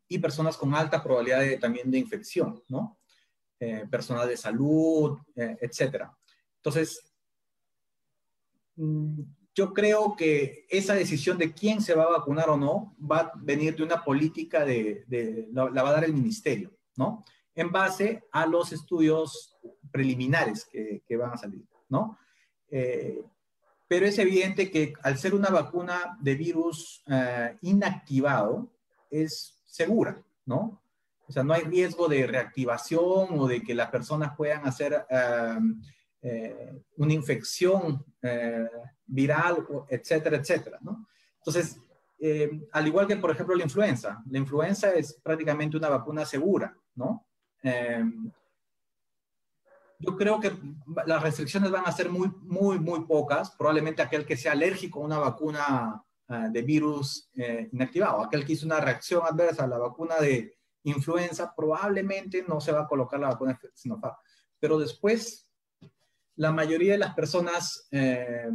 y 0.09 0.19
personas 0.19 0.57
con 0.57 0.75
alta 0.75 1.03
probabilidad 1.03 1.41
de, 1.41 1.59
también 1.59 1.91
de 1.91 1.99
infección, 1.99 2.63
¿no? 2.69 2.99
personas 3.91 4.27
de 4.27 4.39
salud, 4.39 5.19
etc. 5.37 6.07
Entonces, 6.57 7.12
yo 8.77 9.75
creo 9.75 10.17
que 10.17 10.67
esa 10.69 10.95
decisión 10.95 11.39
de 11.39 11.53
quién 11.53 11.81
se 11.83 11.95
va 11.95 12.05
a 12.05 12.19
vacunar 12.19 12.49
o 12.51 12.57
no 12.57 12.97
va 12.99 13.19
a 13.19 13.33
venir 13.37 13.77
de 13.77 13.83
una 13.83 14.03
política 14.03 14.65
de, 14.65 15.05
de 15.07 15.49
la, 15.53 15.65
va 15.65 15.91
a 15.91 15.93
dar 15.93 16.05
el 16.05 16.15
ministerio, 16.15 16.73
¿no? 16.97 17.25
En 17.55 17.71
base 17.71 18.25
a 18.33 18.47
los 18.47 18.73
estudios 18.73 19.59
preliminares 19.91 20.65
que, 20.65 21.03
que 21.07 21.17
van 21.17 21.33
a 21.33 21.37
salir, 21.37 21.67
¿no? 21.89 22.19
Eh, 22.71 23.23
pero 23.87 24.07
es 24.07 24.19
evidente 24.19 24.71
que 24.71 24.95
al 25.03 25.19
ser 25.19 25.35
una 25.35 25.51
vacuna 25.51 26.17
de 26.19 26.35
virus 26.35 27.05
eh, 27.09 27.59
inactivado, 27.61 28.73
es 29.11 29.63
segura, 29.67 30.23
¿no? 30.47 30.83
O 31.29 31.33
sea, 31.33 31.45
no 31.45 31.53
hay 31.53 31.63
riesgo 31.65 32.09
de 32.09 32.27
reactivación 32.27 33.39
o 33.39 33.47
de 33.47 33.63
que 33.63 33.75
las 33.75 33.91
personas 33.91 34.35
puedan 34.35 34.67
hacer 34.67 35.05
eh, 35.11 35.59
una 36.97 37.13
infección 37.13 38.05
viral, 39.05 39.67
etcétera, 39.89 40.37
etcétera, 40.37 40.79
¿no? 40.83 41.09
Entonces, 41.39 41.81
al 42.71 42.87
igual 42.87 43.09
que, 43.09 43.17
por 43.17 43.33
ejemplo, 43.33 43.57
la 43.57 43.65
influenza, 43.65 44.23
la 44.31 44.39
influenza 44.39 44.93
es 44.93 45.15
prácticamente 45.15 45.77
una 45.77 45.89
vacuna 45.89 46.25
segura, 46.25 46.77
¿no? 46.95 47.27
yo 50.03 50.17
creo 50.17 50.41
que 50.41 50.53
las 51.07 51.23
restricciones 51.23 51.71
van 51.71 51.87
a 51.87 51.93
ser 51.93 52.11
muy, 52.11 52.29
muy, 52.43 52.79
muy 52.79 53.05
pocas. 53.07 53.53
Probablemente 53.53 54.03
aquel 54.03 54.27
que 54.27 54.37
sea 54.37 54.53
alérgico 54.53 55.01
a 55.01 55.05
una 55.05 55.19
vacuna 55.19 56.05
eh, 56.29 56.49
de 56.51 56.63
virus 56.63 57.31
eh, 57.37 57.69
inactivado, 57.73 58.21
aquel 58.21 58.45
que 58.45 58.55
hizo 58.55 58.67
una 58.67 58.81
reacción 58.81 59.23
adversa 59.25 59.65
a 59.65 59.69
la 59.69 59.79
vacuna 59.79 60.17
de 60.17 60.59
influenza, 60.85 61.55
probablemente 61.55 62.45
no 62.47 62.61
se 62.61 62.73
va 62.73 62.83
a 62.83 62.89
colocar 62.89 63.21
la 63.21 63.29
vacuna 63.29 63.59
Sinopharm. 63.75 64.17
Pero 64.59 64.77
después, 64.79 65.49
la 66.37 66.53
mayoría 66.53 66.93
de 66.93 66.99
las 66.99 67.15
personas 67.15 67.89
eh, 67.91 68.49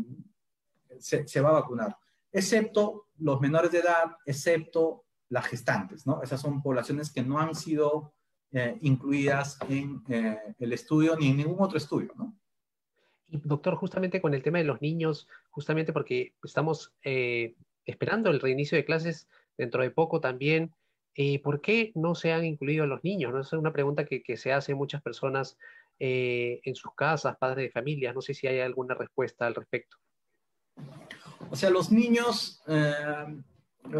se, 0.99 1.27
se 1.27 1.41
va 1.41 1.49
a 1.49 1.59
vacunar, 1.61 1.97
excepto 2.31 3.07
los 3.17 3.39
menores 3.41 3.71
de 3.71 3.79
edad, 3.79 4.17
excepto 4.25 5.05
las 5.29 5.45
gestantes, 5.47 6.05
¿no? 6.05 6.21
Esas 6.21 6.41
son 6.41 6.61
poblaciones 6.61 7.11
que 7.11 7.23
no 7.23 7.39
han 7.39 7.55
sido 7.55 8.13
eh, 8.51 8.77
incluidas 8.81 9.59
en 9.67 10.01
eh, 10.07 10.37
el 10.59 10.71
estudio 10.71 11.17
ni 11.17 11.27
en 11.27 11.37
ningún 11.37 11.57
otro 11.59 11.77
estudio, 11.77 12.13
¿no? 12.15 12.33
Y 13.27 13.41
doctor, 13.43 13.75
justamente 13.75 14.21
con 14.21 14.33
el 14.33 14.41
tema 14.41 14.59
de 14.59 14.63
los 14.63 14.81
niños, 14.81 15.27
justamente 15.49 15.91
porque 15.91 16.33
estamos 16.41 16.93
eh, 17.03 17.55
esperando 17.85 18.29
el 18.29 18.39
reinicio 18.39 18.77
de 18.77 18.85
clases 18.85 19.27
dentro 19.57 19.83
de 19.83 19.91
poco 19.91 20.21
también, 20.21 20.73
¿por 21.43 21.61
qué 21.61 21.91
no 21.95 22.13
se 22.15 22.31
han 22.31 22.45
incluido 22.45 22.85
los 22.85 23.03
niños? 23.03 23.33
¿no? 23.33 23.41
es 23.41 23.51
una 23.51 23.73
pregunta 23.73 24.05
que, 24.05 24.21
que 24.21 24.37
se 24.37 24.53
hace 24.53 24.75
muchas 24.75 25.01
personas 25.01 25.57
en 25.99 26.75
sus 26.75 26.93
casas, 26.95 27.37
padres 27.37 27.67
de 27.67 27.71
familia. 27.71 28.13
No 28.13 28.21
sé 28.21 28.33
si 28.33 28.47
hay 28.47 28.59
alguna 28.59 28.93
respuesta 28.93 29.47
al 29.47 29.55
respecto. 29.55 29.97
O 31.49 31.55
sea, 31.55 31.69
los 31.69 31.91
niños 31.91 32.61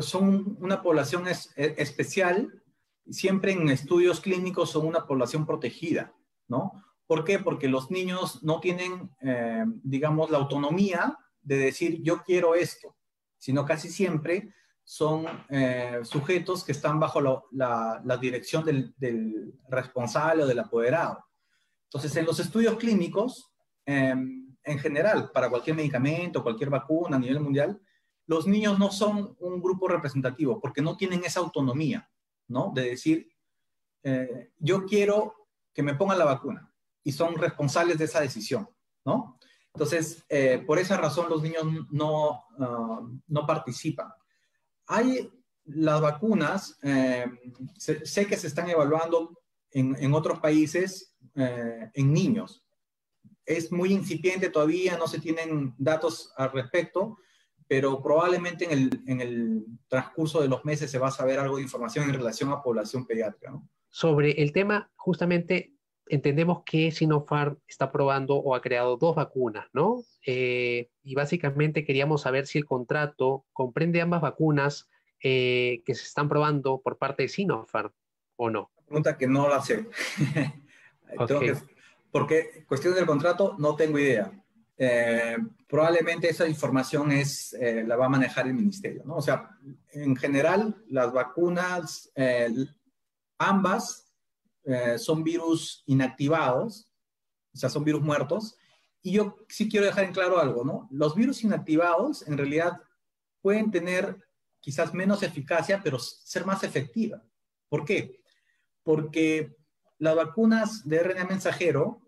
son 0.01 0.57
una 0.59 0.81
población 0.81 1.27
es, 1.27 1.51
especial 1.55 2.61
siempre 3.09 3.51
en 3.51 3.69
estudios 3.69 4.21
clínicos 4.21 4.71
son 4.71 4.85
una 4.85 5.05
población 5.05 5.45
protegida, 5.45 6.13
¿no? 6.47 6.83
¿Por 7.05 7.23
qué? 7.23 7.39
Porque 7.39 7.69
los 7.69 7.89
niños 7.89 8.43
no 8.43 8.59
tienen, 8.59 9.09
eh, 9.21 9.63
digamos, 9.83 10.29
la 10.29 10.39
autonomía 10.39 11.17
de 11.41 11.57
decir 11.57 12.01
yo 12.03 12.21
quiero 12.23 12.55
esto, 12.55 12.95
sino 13.37 13.65
casi 13.65 13.89
siempre 13.89 14.53
son 14.83 15.25
eh, 15.49 15.99
sujetos 16.03 16.63
que 16.63 16.73
están 16.73 16.99
bajo 16.99 17.21
la, 17.51 18.17
dirección 18.19 18.63
del, 18.65 19.53
responsable 19.69 20.43
o 20.43 20.47
del 20.47 20.59
apoderado. 20.59 21.25
Entonces, 21.87 22.15
en 22.15 22.25
los 22.25 22.39
estudios 22.39 22.77
clínicos, 22.77 23.51
em, 23.85 24.55
en 24.63 24.79
general, 24.79 25.31
para 25.33 25.49
cualquier 25.49 25.75
medicamento, 25.75 26.43
cualquier 26.43 26.69
vacuna 26.69 27.17
a 27.17 27.19
nivel 27.19 27.39
mundial, 27.39 27.79
los 28.25 28.45
niños 28.45 28.77
no 28.77 28.91
son 28.91 29.35
un 29.39 29.61
grupo 29.61 29.87
representativo 29.87 30.59
porque 30.59 30.81
no 30.81 30.97
tienen 30.97 31.23
esa 31.23 31.39
autonomía. 31.39 32.09
¿no? 32.47 32.71
De 32.73 32.89
decir, 32.89 33.29
eh, 34.03 34.51
yo 34.57 34.85
quiero 34.85 35.47
que 35.73 35.83
me 35.83 35.95
pongan 35.95 36.19
la 36.19 36.25
vacuna 36.25 36.71
y 37.03 37.11
son 37.11 37.35
responsables 37.35 37.97
de 37.97 38.05
esa 38.05 38.21
decisión, 38.21 38.69
¿no? 39.05 39.39
Entonces, 39.73 40.23
eh, 40.29 40.63
por 40.65 40.79
esa 40.79 40.97
razón 40.97 41.29
los 41.29 41.43
niños 41.43 41.65
no, 41.91 42.45
ah, 42.59 43.01
no 43.27 43.45
participan. 43.45 44.11
Hay 44.87 45.29
las 45.65 46.01
vacunas, 46.01 46.79
eh, 46.81 47.25
sé, 47.77 48.25
que 48.25 48.37
se 48.37 48.47
están 48.47 48.69
evaluando 48.69 49.37
en, 49.71 49.95
en 49.99 50.13
otros 50.13 50.39
países 50.39 51.13
en 51.35 52.13
niños. 52.13 52.65
Es 53.45 53.71
muy 53.71 53.93
incipiente 53.93 54.49
todavía, 54.49 54.97
no 54.97 55.07
se 55.07 55.19
tienen 55.19 55.75
datos 55.77 56.33
al 56.35 56.51
respecto, 56.51 57.17
pero 57.67 58.01
probablemente 58.01 58.65
en 58.65 58.71
el, 58.71 59.01
en 59.07 59.21
el, 59.21 59.65
transcurso 59.87 60.41
de 60.41 60.47
los 60.47 60.65
meses 60.65 60.89
se 60.89 60.99
va 60.99 61.07
a 61.07 61.11
saber 61.11 61.39
algo 61.39 61.57
de 61.57 61.63
información 61.63 62.05
en 62.05 62.15
relación 62.15 62.51
a 62.51 62.61
población 62.61 63.05
pediátrica. 63.05 63.51
¿no? 63.51 63.69
Sobre 63.89 64.41
el 64.41 64.51
tema, 64.51 64.89
justamente 64.95 65.73
entendemos 66.09 66.63
que 66.65 66.91
Sinopharm 66.91 67.57
está 67.67 67.91
probando 67.91 68.35
o 68.35 68.55
ha 68.55 68.61
creado 68.61 68.97
dos 68.97 69.15
vacunas, 69.15 69.67
¿no? 69.73 70.03
Eh, 70.25 70.89
y 71.03 71.15
básicamente 71.15 71.85
queríamos 71.85 72.21
saber 72.21 72.47
si 72.47 72.57
el 72.57 72.65
contrato 72.65 73.45
comprende 73.51 74.01
ambas 74.01 74.21
vacunas 74.21 74.89
eh, 75.21 75.81
que 75.85 75.95
se 75.95 76.03
están 76.03 76.29
probando 76.29 76.81
por 76.81 76.97
parte 76.97 77.23
de 77.23 77.29
Sinopharm 77.29 77.91
o 78.37 78.49
no. 78.49 78.71
Pregunta 78.87 79.17
que 79.17 79.27
no 79.27 79.49
la 79.49 79.61
sé. 79.61 79.89
porque 82.11 82.65
cuestión 82.67 82.95
del 82.95 83.05
contrato 83.05 83.55
no 83.59 83.75
tengo 83.75 83.99
idea. 83.99 84.31
Eh, 84.77 85.37
probablemente 85.67 86.29
esa 86.29 86.47
información 86.47 87.11
es, 87.11 87.53
eh, 87.53 87.83
la 87.85 87.97
va 87.97 88.05
a 88.05 88.09
manejar 88.09 88.47
el 88.47 88.53
ministerio, 88.53 89.03
¿no? 89.05 89.17
O 89.17 89.21
sea, 89.21 89.57
en 89.91 90.15
general, 90.15 90.83
las 90.87 91.11
vacunas, 91.11 92.11
eh, 92.15 92.49
ambas 93.37 94.05
son 94.97 95.23
virus 95.23 95.81
inactivados, 95.85 96.91
o 97.53 97.57
sea, 97.57 97.69
son 97.69 97.85
virus 97.85 98.01
muertos. 98.01 98.57
Y 99.01 99.13
yo 99.13 99.37
sí 99.47 99.69
quiero 99.69 99.85
dejar 99.85 100.03
en 100.03 100.11
claro 100.11 100.39
algo, 100.39 100.65
¿no? 100.65 100.89
Los 100.91 101.15
virus 101.15 101.41
inactivados 101.45 102.27
en 102.27 102.37
realidad 102.37 102.81
pueden 103.41 103.71
tener 103.71 104.17
quizás 104.59 104.93
menos 104.93 105.23
eficacia, 105.23 105.79
pero 105.81 105.99
ser 105.99 106.45
más 106.45 106.63
efectiva. 106.65 107.23
¿Por 107.69 107.85
qué? 107.85 108.19
Porque 108.87 109.53
las 109.97 110.15
vacunas 110.15 110.87
de 110.87 111.03
RNA 111.03 111.25
mensajero 111.25 112.07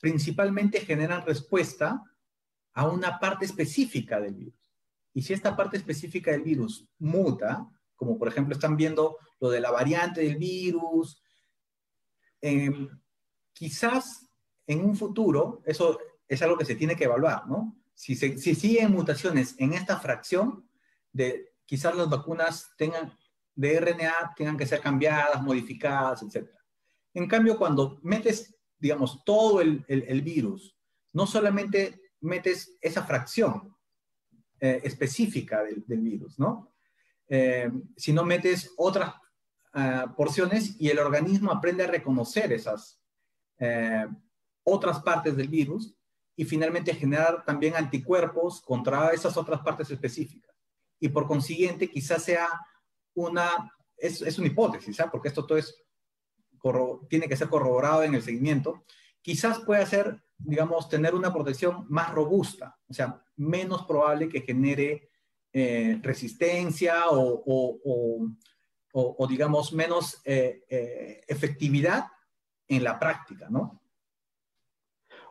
principalmente 0.00 0.80
generan 0.80 1.26
respuesta 1.26 2.00
a 2.74 2.86
una 2.86 3.18
parte 3.18 3.44
específica 3.44 4.20
del 4.20 4.34
virus. 4.34 4.72
Y 5.12 5.22
si 5.22 5.32
esta 5.32 5.56
parte 5.56 5.76
específica 5.78 6.30
del 6.30 6.42
virus 6.42 6.86
muta, 6.98 7.66
como 7.96 8.16
por 8.16 8.28
ejemplo 8.28 8.54
están 8.54 8.76
viendo 8.76 9.16
lo 9.40 9.50
de 9.50 9.60
la 9.60 9.72
variante 9.72 10.20
del 10.20 10.36
virus, 10.36 11.20
em, 12.40 12.88
quizás 13.52 14.28
en 14.66 14.84
un 14.84 14.94
futuro, 14.94 15.62
eso 15.64 15.98
es 16.28 16.40
algo 16.42 16.56
que 16.56 16.66
se 16.66 16.76
tiene 16.76 16.94
que 16.94 17.04
evaluar, 17.04 17.48
¿no? 17.48 17.76
Si, 17.94 18.14
si 18.14 18.54
siguen 18.54 18.92
mutaciones 18.92 19.54
en 19.58 19.72
esta 19.72 19.98
fracción, 19.98 20.68
de 21.12 21.54
quizás 21.64 21.96
las 21.96 22.10
vacunas 22.10 22.70
tengan, 22.76 23.16
de 23.56 23.80
RNA 23.80 24.34
tengan 24.36 24.56
que 24.56 24.66
ser 24.66 24.80
cambiadas, 24.80 25.42
modificadas, 25.42 26.22
etc. 26.22 26.48
En 27.14 27.26
cambio, 27.26 27.58
cuando 27.58 27.98
metes 28.02 28.56
digamos, 28.78 29.24
todo 29.24 29.60
el, 29.60 29.84
el, 29.88 30.22
virus, 30.22 30.76
no 31.12 31.26
solamente 31.26 32.00
metes 32.20 32.76
esa 32.80 33.04
fracción 33.04 33.74
eh, 34.60 34.80
específica 34.84 35.62
del, 35.62 35.84
del, 35.86 36.00
virus, 36.00 36.38
¿no? 36.38 36.74
Eh, 37.28 37.70
sino 37.96 38.24
metes 38.24 38.72
otras 38.76 39.14
ah, 39.72 40.14
porciones 40.16 40.76
y 40.78 40.88
el 40.88 40.98
organismo 40.98 41.50
aprende 41.50 41.84
a 41.84 41.88
reconocer 41.88 42.52
esas 42.52 43.00
eh, 43.58 44.06
otras 44.62 45.00
partes 45.02 45.36
del 45.36 45.48
virus 45.48 45.96
y 46.36 46.44
finalmente 46.44 46.94
generar 46.94 47.44
también 47.44 47.74
anticuerpos 47.74 48.60
contra 48.60 49.10
esas 49.10 49.36
otras 49.36 49.60
partes 49.62 49.90
específicas. 49.90 50.54
Y 51.00 51.08
por 51.08 51.26
consiguiente, 51.26 51.90
quizás 51.90 52.22
sea 52.22 52.48
una, 53.16 53.72
es, 53.96 54.22
es 54.22 54.38
una 54.38 54.46
hipótesis, 54.46 54.96
¿sabes? 54.96 55.08
¿ah? 55.08 55.10
porque 55.10 55.28
esto 55.28 55.44
todo 55.44 55.58
es, 55.58 55.82
tiene 57.08 57.28
que 57.28 57.36
ser 57.36 57.48
corroborado 57.48 58.02
en 58.02 58.14
el 58.14 58.22
seguimiento, 58.22 58.84
quizás 59.22 59.60
pueda 59.60 59.84
ser, 59.86 60.22
digamos, 60.38 60.88
tener 60.88 61.14
una 61.14 61.32
protección 61.32 61.86
más 61.88 62.12
robusta, 62.12 62.78
o 62.88 62.94
sea, 62.94 63.22
menos 63.36 63.84
probable 63.86 64.28
que 64.28 64.42
genere 64.42 65.10
eh, 65.52 65.98
resistencia 66.02 67.08
o, 67.08 67.42
o, 67.46 68.28
o, 68.92 69.26
digamos, 69.26 69.72
menos 69.72 70.20
eh, 70.24 70.64
eh, 70.68 71.22
efectividad 71.26 72.06
en 72.68 72.84
la 72.84 72.98
práctica, 72.98 73.48
¿no? 73.50 73.80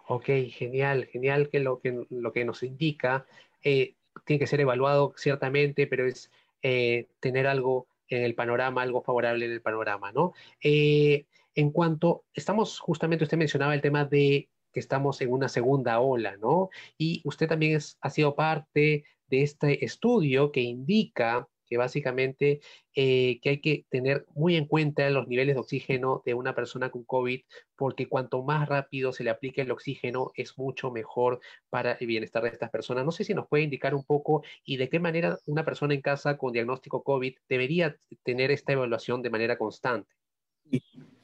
Ok, 0.07 0.25
genial, 0.49 1.05
genial 1.05 1.49
que 1.49 1.59
lo 1.59 1.79
que, 1.79 2.05
lo 2.09 2.31
que 2.31 2.45
nos 2.45 2.63
indica 2.63 3.25
tiene 3.61 4.39
que 4.39 4.47
ser 4.47 4.61
evaluado 4.61 5.13
ciertamente, 5.17 5.87
pero 5.87 6.05
es 6.05 6.31
tener 7.19 7.47
algo 7.47 7.87
en 8.07 8.23
el 8.23 8.35
panorama, 8.35 8.81
algo 8.81 9.01
favorable 9.01 9.45
en 9.45 9.51
el 9.51 9.61
panorama, 9.61 10.11
¿no? 10.11 10.33
en 10.61 11.71
cuanto, 11.71 12.25
estamos, 12.33 12.79
justamente 12.79 13.23
usted 13.23 13.37
mencionaba 13.37 13.73
el 13.73 13.81
tema 13.81 14.03
de 14.03 14.49
que 14.73 14.79
estamos 14.81 15.21
en 15.21 15.31
una 15.31 15.47
segunda 15.47 16.01
ola, 16.01 16.35
¿no? 16.35 16.69
Y 16.97 17.21
usted 17.23 17.47
también 17.47 17.79
ha 18.01 18.09
sido 18.09 18.35
parte 18.35 19.05
de 19.27 19.41
este 19.41 19.85
estudio 19.85 20.51
que 20.51 20.61
indica 20.61 21.47
que 21.65 21.77
básicamente 21.77 22.61
eh, 22.93 23.39
que 23.41 23.49
hay 23.49 23.61
que 23.61 23.85
tener 23.89 24.25
muy 24.35 24.55
en 24.55 24.65
cuenta 24.65 25.09
los 25.09 25.27
niveles 25.27 25.55
de 25.55 25.61
oxígeno 25.61 26.21
de 26.25 26.33
una 26.33 26.55
persona 26.55 26.89
con 26.89 27.03
COVID, 27.03 27.41
porque 27.75 28.07
cuanto 28.07 28.43
más 28.43 28.69
rápido 28.69 29.11
se 29.13 29.23
le 29.23 29.29
aplique 29.29 29.61
el 29.61 29.71
oxígeno, 29.71 30.31
es 30.35 30.57
mucho 30.57 30.91
mejor 30.91 31.39
para 31.69 31.93
el 31.93 32.07
bienestar 32.07 32.43
de 32.43 32.49
estas 32.49 32.69
personas. 32.69 33.05
No 33.05 33.11
sé 33.11 33.23
si 33.23 33.33
nos 33.33 33.47
puede 33.47 33.63
indicar 33.63 33.95
un 33.95 34.03
poco 34.03 34.43
y 34.63 34.77
de 34.77 34.89
qué 34.89 34.99
manera 34.99 35.37
una 35.45 35.65
persona 35.65 35.93
en 35.93 36.01
casa 36.01 36.37
con 36.37 36.53
diagnóstico 36.53 37.03
COVID 37.03 37.35
debería 37.49 37.97
tener 38.23 38.51
esta 38.51 38.73
evaluación 38.73 39.21
de 39.21 39.29
manera 39.29 39.57
constante. 39.57 40.13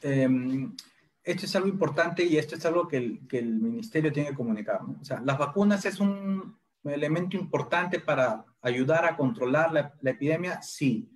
Em, 0.02 0.76
esto 1.24 1.46
es 1.46 1.56
algo 1.56 1.68
importante 1.68 2.24
y 2.24 2.38
esto 2.38 2.56
es 2.56 2.66
algo 2.66 2.88
que 2.88 2.98
el, 2.98 3.28
que 3.28 3.40
el 3.40 3.60
ministerio 3.60 4.12
tiene 4.12 4.30
que 4.30 4.36
comunicar. 4.36 4.82
O 5.00 5.04
sea, 5.04 5.22
las 5.22 5.38
vacunas 5.38 5.86
es 5.86 6.00
un 6.00 6.61
elemento 6.89 7.38
importante 7.38 8.00
para 8.00 8.46
ayudar 8.62 9.06
a 9.06 9.15
controlar 9.15 9.72
la, 9.72 9.94
epidemia, 10.04 10.62
sí. 10.62 11.10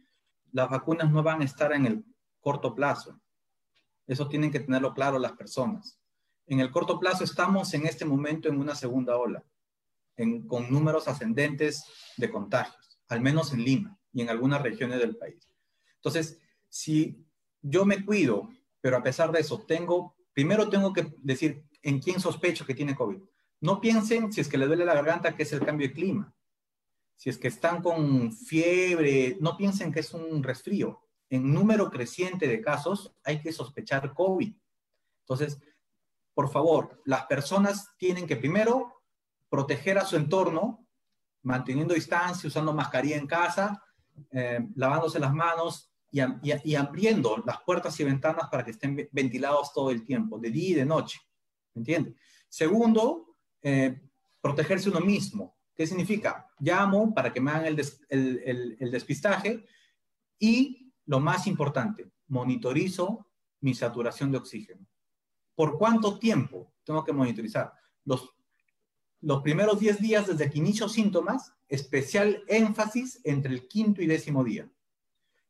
Las 0.52 0.70
vacunas 0.70 1.12
no 1.12 1.24
van 1.24 1.42
a 1.42 1.46
estar 1.46 1.74
en 1.74 1.86
el 1.86 2.06
corto 2.40 2.76
plazo. 2.76 3.20
Eso 4.08 4.28
tienen 4.28 4.52
que 4.52 4.60
tenerlo 4.60 4.94
claro 4.94 5.18
las 5.18 5.34
personas. 5.34 6.00
En 6.46 6.60
el 6.60 6.72
corto 6.72 7.00
plazo 7.00 7.24
estamos 7.24 7.74
en 7.74 7.88
este 7.88 8.06
momento 8.06 8.48
en 8.48 8.60
una 8.60 8.76
segunda 8.76 9.18
ola, 9.18 9.44
con 10.48 10.72
números 10.72 11.08
ascendentes 11.08 11.86
de 12.16 12.30
contagios, 12.30 13.00
al 13.08 13.22
menos 13.22 13.52
en 13.52 13.64
Lima 13.64 13.98
y 14.14 14.22
en 14.22 14.30
algunas 14.30 14.62
regiones 14.62 15.00
del 15.00 15.18
país. 15.18 15.50
Entonces, 15.96 16.40
si 16.70 17.26
yo 17.62 17.84
me 17.84 18.06
cuido, 18.06 18.50
pero 18.80 18.98
a 18.98 19.04
pesar 19.04 19.32
de 19.32 19.40
eso, 19.40 19.66
tengo, 19.68 20.16
primero 20.34 20.70
tengo 20.70 20.94
que 20.94 21.12
decir 21.18 21.66
en 21.82 22.00
quién 22.00 22.20
sospecho 22.20 22.66
que 22.66 22.76
tiene 22.76 22.96
COVID. 22.96 23.20
No 23.62 23.80
piensen 23.82 24.32
si 24.32 24.42
es 24.42 24.48
que 24.48 24.58
le 24.58 24.68
duele 24.68 24.86
la 24.86 24.94
garganta 24.94 25.36
que 25.36 25.44
es 25.44 25.54
el 25.54 25.66
cambio 25.66 25.88
de 25.88 25.94
clima. 25.94 26.34
Si 27.16 27.30
es 27.30 27.38
que 27.38 27.48
están 27.48 27.82
con 27.82 28.32
fiebre, 28.32 29.38
no 29.40 29.56
piensen 29.56 29.92
que 29.92 30.02
es 30.02 30.14
un 30.14 30.44
resfrío. 30.44 31.02
En 31.30 31.54
número 31.54 31.90
creciente 31.90 32.48
de 32.48 32.62
casos 32.62 33.16
hay 33.24 33.42
que 33.42 33.54
sospechar 33.54 34.14
COVID. 34.14 34.54
Entonces, 35.22 35.60
por 36.34 36.52
favor, 36.52 37.02
las 37.06 37.26
personas 37.26 37.96
tienen 37.98 38.28
que 38.28 38.36
primero 38.36 39.02
proteger 39.50 39.98
a 39.98 40.06
su 40.06 40.18
entorno, 40.18 40.86
manteniendo 41.42 41.94
distancia, 41.94 42.48
usando 42.48 42.74
mascarilla 42.74 43.16
en 43.16 43.28
casa, 43.28 43.82
eh, 44.32 44.68
lavándose 44.76 45.20
las 45.20 45.34
manos, 45.34 45.96
y, 46.12 46.76
abriendo 46.76 47.44
las 47.46 47.62
puertas 47.64 48.00
y 48.00 48.04
ventanas 48.06 48.48
para 48.50 48.64
que 48.64 48.72
estén 48.72 49.10
ventilados 49.12 49.74
todo 49.74 49.92
el 49.92 50.06
tiempo, 50.06 50.40
de 50.40 50.50
día 50.50 50.70
y 50.70 50.74
de 50.74 50.86
noche. 50.86 51.20
¿Me 51.74 51.82
entiende? 51.82 52.16
Segundo, 52.48 53.25
eh, 53.66 54.00
protegerse 54.42 54.92
uno 54.92 55.00
mismo. 55.00 55.58
¿Qué 55.74 55.88
significa? 55.88 56.48
Llamo 56.60 57.16
para 57.16 57.34
que 57.34 57.42
me 57.42 57.50
hagan 57.50 57.66
el, 57.66 57.82
el, 58.10 58.78
el, 58.80 58.92
despistaje 58.92 59.66
y, 60.38 60.94
lo 61.08 61.20
más 61.20 61.48
importante, 61.48 62.12
monitorizo 62.28 63.28
mi 63.62 63.74
saturación 63.74 64.32
de 64.32 64.38
oxígeno. 64.38 64.86
¿Por 65.56 65.80
cuánto 65.80 66.20
tiempo 66.20 66.76
tengo 66.84 67.04
que 67.04 67.12
monitorizar? 67.12 67.74
Los, 68.04 68.36
los 69.22 69.42
primeros 69.42 69.80
10 69.80 70.00
días 70.00 70.28
desde 70.28 70.52
que 70.52 70.60
inicio 70.60 70.88
síntomas, 70.88 71.52
especial 71.68 72.44
énfasis 72.48 73.20
entre 73.24 73.52
el 73.52 73.68
quinto 73.68 74.04
y 74.04 74.06
décimo 74.06 74.44
día. 74.44 74.70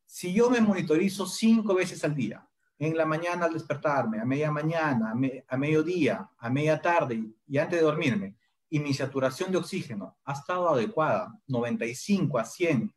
Si 0.05 0.33
yo 0.33 0.49
me 0.49 0.61
monitorizo 0.61 1.25
cinco 1.25 1.75
veces 1.75 2.01
al 2.05 2.15
día, 2.15 2.47
en 2.77 2.97
la 2.97 3.05
mañana 3.05 3.45
al 3.45 3.53
despertarme, 3.53 4.19
a 4.19 4.25
media 4.25 4.51
mañana, 4.51 5.13
a, 5.47 5.57
mediodía, 5.57 6.29
a 6.37 6.49
media 6.49 6.81
tarde 6.81 7.23
y 7.47 7.57
antes 7.57 7.79
de 7.79 7.85
dormirme, 7.85 8.35
y 8.69 8.79
mi 8.79 8.93
saturación 8.93 9.51
de 9.51 9.57
oxígeno 9.57 10.17
ha 10.25 10.33
estado 10.33 10.69
adecuada, 10.69 11.39
95 11.47 12.37
a 12.37 12.43
100, 12.43 12.93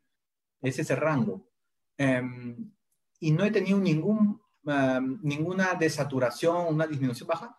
es 0.61 0.79
ese 0.79 0.95
rango, 0.95 1.47
em, 1.97 2.71
y 3.19 3.31
no 3.31 3.43
he 3.45 3.51
tenido 3.51 3.79
ningún, 3.79 4.41
em, 4.65 5.19
ninguna 5.21 5.73
desaturación, 5.75 6.67
una 6.67 6.85
disminución 6.85 7.27
baja, 7.27 7.55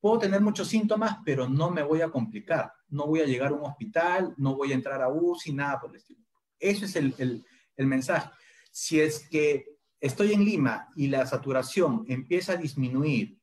puedo 0.00 0.18
tener 0.18 0.40
muchos 0.40 0.68
síntomas, 0.68 1.18
pero 1.24 1.48
no 1.48 1.70
me 1.70 1.82
voy 1.82 2.02
a 2.02 2.10
complicar, 2.10 2.72
no 2.88 3.06
voy 3.06 3.20
a 3.20 3.26
llegar 3.26 3.52
a 3.52 3.54
un 3.54 3.64
hospital, 3.64 4.34
no 4.36 4.56
voy 4.56 4.72
a 4.72 4.74
entrar 4.74 5.00
a 5.02 5.08
UCI, 5.08 5.52
nada 5.52 5.80
por 5.80 5.90
el 5.90 5.96
estilo. 5.96 6.24
Ese 6.58 6.84
es 6.86 6.96
el, 6.96 7.44
el 7.76 7.86
mensaje. 7.86 8.30
Si 8.70 9.00
es 9.00 9.28
que 9.28 9.79
estoy 10.00 10.32
en 10.32 10.44
Lima 10.44 10.88
y 10.96 11.08
la 11.08 11.26
saturación 11.26 12.04
empieza 12.08 12.52
a 12.52 12.56
disminuir 12.56 13.38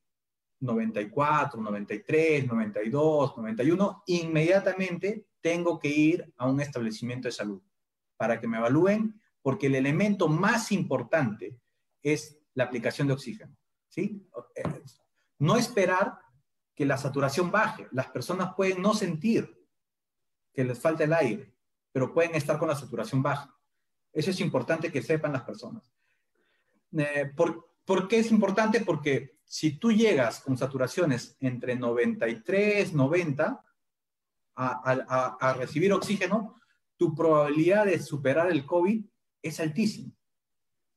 94, 0.60 1.62
93, 1.62 2.48
92, 2.48 3.38
91, 3.38 4.04
inmediatamente 4.08 5.28
tengo 5.40 5.80
que 5.80 5.90
ir 5.90 6.34
a 6.38 6.48
un 6.48 6.60
establecimiento 6.60 7.28
de 7.28 7.32
salud 7.32 7.62
para 8.18 8.40
que 8.40 8.48
me 8.48 8.58
evalúen, 8.58 9.22
porque 9.42 9.68
el 9.68 9.76
elemento 9.76 10.28
más 10.28 10.72
importante 10.72 11.60
es 12.02 12.40
la 12.56 12.64
aplicación 12.64 13.08
de 13.08 13.14
oxígeno. 13.14 13.56
¿sí? 13.88 14.28
No 15.38 15.58
esperar 15.58 16.18
que 16.74 16.86
la 16.86 16.98
saturación 16.98 17.52
baje. 17.52 17.88
Las 17.92 18.08
personas 18.08 18.54
pueden 18.56 18.82
no 18.82 18.94
sentir 18.94 19.56
que 20.54 20.64
les 20.64 20.80
falta 20.80 21.04
el 21.04 21.14
aire, 21.14 21.54
pero 21.92 22.14
pueden 22.14 22.36
estar 22.36 22.58
con 22.58 22.68
la 22.68 22.76
saturación 22.76 23.22
baja. 23.22 23.56
Eso 24.12 24.32
es 24.32 24.40
importante 24.40 24.92
que 24.92 25.04
sepan 25.04 25.34
las 25.34 25.44
personas. 25.44 25.92
Eh, 26.98 27.32
¿por, 27.36 28.08
qué 28.08 28.20
es 28.20 28.32
importante? 28.32 28.82
Porque 28.82 29.38
si 29.44 29.80
tú 29.80 29.92
llegas 29.92 30.42
con 30.42 30.58
saturaciones 30.58 31.36
entre 31.40 31.76
93, 31.76 32.94
90 32.94 33.64
a, 34.60 35.38
a 35.40 35.54
recibir 35.54 35.94
oxígeno, 35.94 36.56
tu 36.98 37.16
probabilidad 37.16 37.86
de 37.86 38.00
superar 38.00 38.52
el 38.52 38.66
COVID 38.66 39.06
es 39.42 39.60
altísima. 39.60 40.12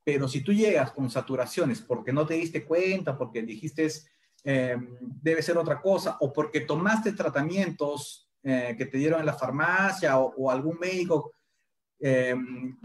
Pero 0.03 0.29
si 0.29 0.43
tú 0.43 0.53
llegas 0.53 0.93
con 0.93 1.11
saturaciones 1.11 1.81
porque 1.83 2.13
no 2.13 2.27
te 2.27 2.35
diste 2.35 2.65
cuenta, 2.65 3.17
porque 3.17 3.43
dijiste 3.43 3.89
eh, 4.45 4.77
debe 5.01 5.43
ser 5.43 5.59
otra 5.59 5.81
cosa, 5.81 6.17
o 6.21 6.33
porque 6.33 6.61
tomaste 6.61 7.13
tratamientos 7.13 8.31
eh, 8.43 8.75
que 8.77 8.87
te 8.87 8.97
dieron 8.97 9.21
en 9.21 9.27
la 9.27 9.35
farmacia 9.35 10.19
o, 10.19 10.35
o 10.37 10.51
algún 10.51 10.79
médico 10.79 11.35
eh, 11.99 12.35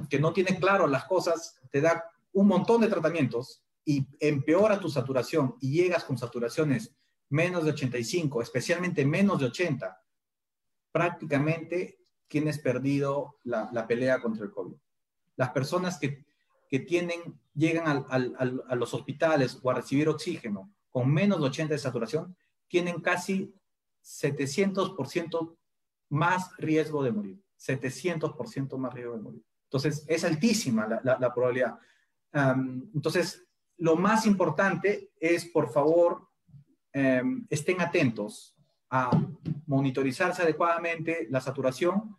que 0.10 0.20
no 0.20 0.34
tiene 0.34 0.60
claro 0.60 0.86
las 0.88 1.06
cosas, 1.06 1.58
te 1.72 1.80
da 1.80 2.04
un 2.36 2.48
montón 2.48 2.82
de 2.82 2.88
tratamientos 2.88 3.64
y 3.84 4.08
empeora 4.20 4.80
tu 4.80 4.90
saturación 4.90 5.56
y 5.62 5.72
llegas 5.72 6.04
con 6.04 6.18
saturaciones 6.18 6.96
menos 7.30 7.64
de 7.64 7.72
85, 7.72 8.42
especialmente 8.42 9.06
menos 9.06 9.40
de 9.40 9.48
80, 9.48 10.02
prácticamente 10.92 12.00
tienes 12.28 12.60
perdido 12.60 13.40
la, 13.44 13.88
pelea 13.88 14.22
contra 14.22 14.46
el 14.46 14.52
COVID. 14.52 14.76
Las 15.36 15.50
personas 15.52 15.98
que, 15.98 16.26
que 16.70 16.80
tienen, 16.80 17.40
llegan 17.54 18.06
a 18.10 18.76
los 18.76 18.94
hospitales 18.94 19.60
o 19.62 19.72
a 19.72 19.76
recibir 19.76 20.10
oxígeno 20.10 20.72
con 20.90 21.12
menos 21.12 21.40
de 21.40 21.48
80 21.48 21.74
de 21.74 21.80
saturación, 21.80 22.38
tienen 22.68 23.02
casi 23.02 23.54
700% 24.04 25.58
más 26.10 26.56
riesgo 26.58 27.04
de 27.04 27.12
morir. 27.12 27.44
700% 27.60 28.78
más 28.78 28.94
riesgo 28.94 29.14
de 29.14 29.22
morir. 29.22 29.44
Entonces, 29.66 30.06
es 30.08 30.24
altísima 30.24 30.88
la, 31.04 31.34
probabilidad. 31.34 31.78
Entonces, 32.94 33.46
lo 33.78 33.96
más 33.96 34.26
importante 34.26 35.12
es, 35.20 35.46
por 35.46 35.72
favor, 35.72 36.28
em, 36.92 37.46
estén 37.50 37.82
atentos 37.82 38.56
a 38.90 39.10
monitorizarse 39.68 40.42
adecuadamente 40.42 41.28
la 41.30 41.42
saturación, 41.42 42.18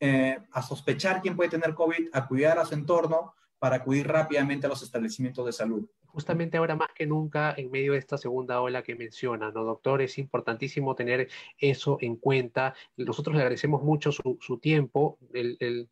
eh, 0.00 0.38
a 0.52 0.62
sospechar 0.62 1.20
quién 1.20 1.36
puede 1.36 1.50
tener 1.50 1.74
COVID, 1.74 2.08
a 2.12 2.26
cuidar 2.26 2.58
a 2.58 2.64
su 2.64 2.74
entorno, 2.74 3.34
para 3.58 3.76
acudir 3.76 4.06
rápidamente 4.06 4.66
a 4.66 4.68
los 4.68 4.82
establecimientos 4.82 5.44
de 5.44 5.52
salud. 5.52 5.88
Justamente 6.06 6.56
ahora 6.56 6.76
más 6.76 6.90
que 6.94 7.06
nunca, 7.06 7.54
en 7.56 7.70
medio 7.70 7.92
de 7.92 7.98
esta 7.98 8.16
segunda 8.16 8.60
ola 8.60 8.82
que 8.82 8.94
menciona, 8.94 9.50
¿no, 9.50 9.64
doctor? 9.64 10.00
Es 10.00 10.16
importantísimo 10.18 10.94
tener 10.94 11.28
eso 11.58 11.98
en 12.00 12.16
cuenta. 12.16 12.74
Nosotros 12.96 13.34
le 13.34 13.42
agradecemos 13.42 13.82
mucho 13.82 14.12
su, 14.12 14.58
tiempo. 14.60 15.18
el, 15.32 15.88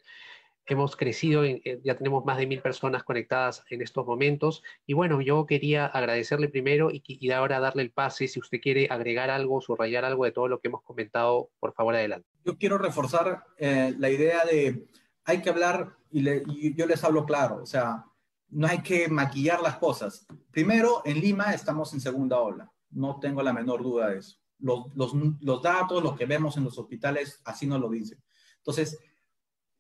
hemos 0.75 0.97
crecido, 0.97 1.45
ya 1.45 1.97
tenemos 1.97 2.25
más 2.25 2.39
de 2.39 2.47
mil 2.47 2.61
personas 2.61 3.05
conectadas 3.05 3.65
en 3.71 3.83
estos 3.83 4.07
momentos. 4.07 4.63
Y 4.87 4.95
bueno, 4.95 5.21
yo 5.21 5.47
quería 5.47 5.87
agradecerle 5.87 6.49
primero 6.49 6.91
y, 6.91 7.03
y 7.07 7.31
ahora 7.31 7.61
darle 7.61 7.83
el 7.83 7.91
pase. 7.91 8.29
Si 8.29 8.41
usted 8.41 8.61
quiere 8.61 8.89
agregar 8.91 9.31
algo, 9.31 9.61
subrayar 9.61 10.05
algo 10.05 10.25
de 10.25 10.33
todo 10.33 10.49
lo 10.49 10.61
que 10.61 10.69
hemos 10.69 10.83
comentado, 10.83 11.51
por 11.61 11.73
favor, 11.73 11.95
adelante. 11.95 12.29
Yo 12.45 12.57
quiero 12.59 12.79
reforzar 12.79 13.45
eh, 13.59 13.95
la 13.99 14.11
idea 14.11 14.45
de 14.45 14.87
hay 15.25 15.43
que 15.43 15.51
hablar 15.51 15.97
y, 16.11 16.75
yo 16.75 16.87
les 16.87 17.03
hablo 17.05 17.27
claro, 17.27 17.63
o 17.63 17.67
sea, 17.67 18.07
no 18.49 18.67
hay 18.67 18.83
que 18.83 19.09
maquillar 19.09 19.61
las 19.61 19.77
cosas. 19.79 20.27
Primero, 20.51 21.03
en 21.05 21.21
Lima 21.21 21.53
estamos 21.53 21.93
en 21.93 22.01
segunda 22.01 22.41
ola, 22.41 22.73
no 22.91 23.19
tengo 23.21 23.43
la 23.43 23.53
menor 23.53 23.83
duda 23.83 24.09
de 24.09 24.19
eso. 24.19 24.39
Los, 24.59 24.87
los, 24.95 25.13
los 25.41 25.61
datos, 25.61 26.03
lo 26.03 26.17
que 26.17 26.25
vemos 26.25 26.57
en 26.57 26.65
los 26.65 26.79
hospitales, 26.79 27.43
así 27.45 27.67
nos 27.67 27.81
lo 27.81 27.91
dicen. 27.91 28.23
Entonces, 28.59 28.99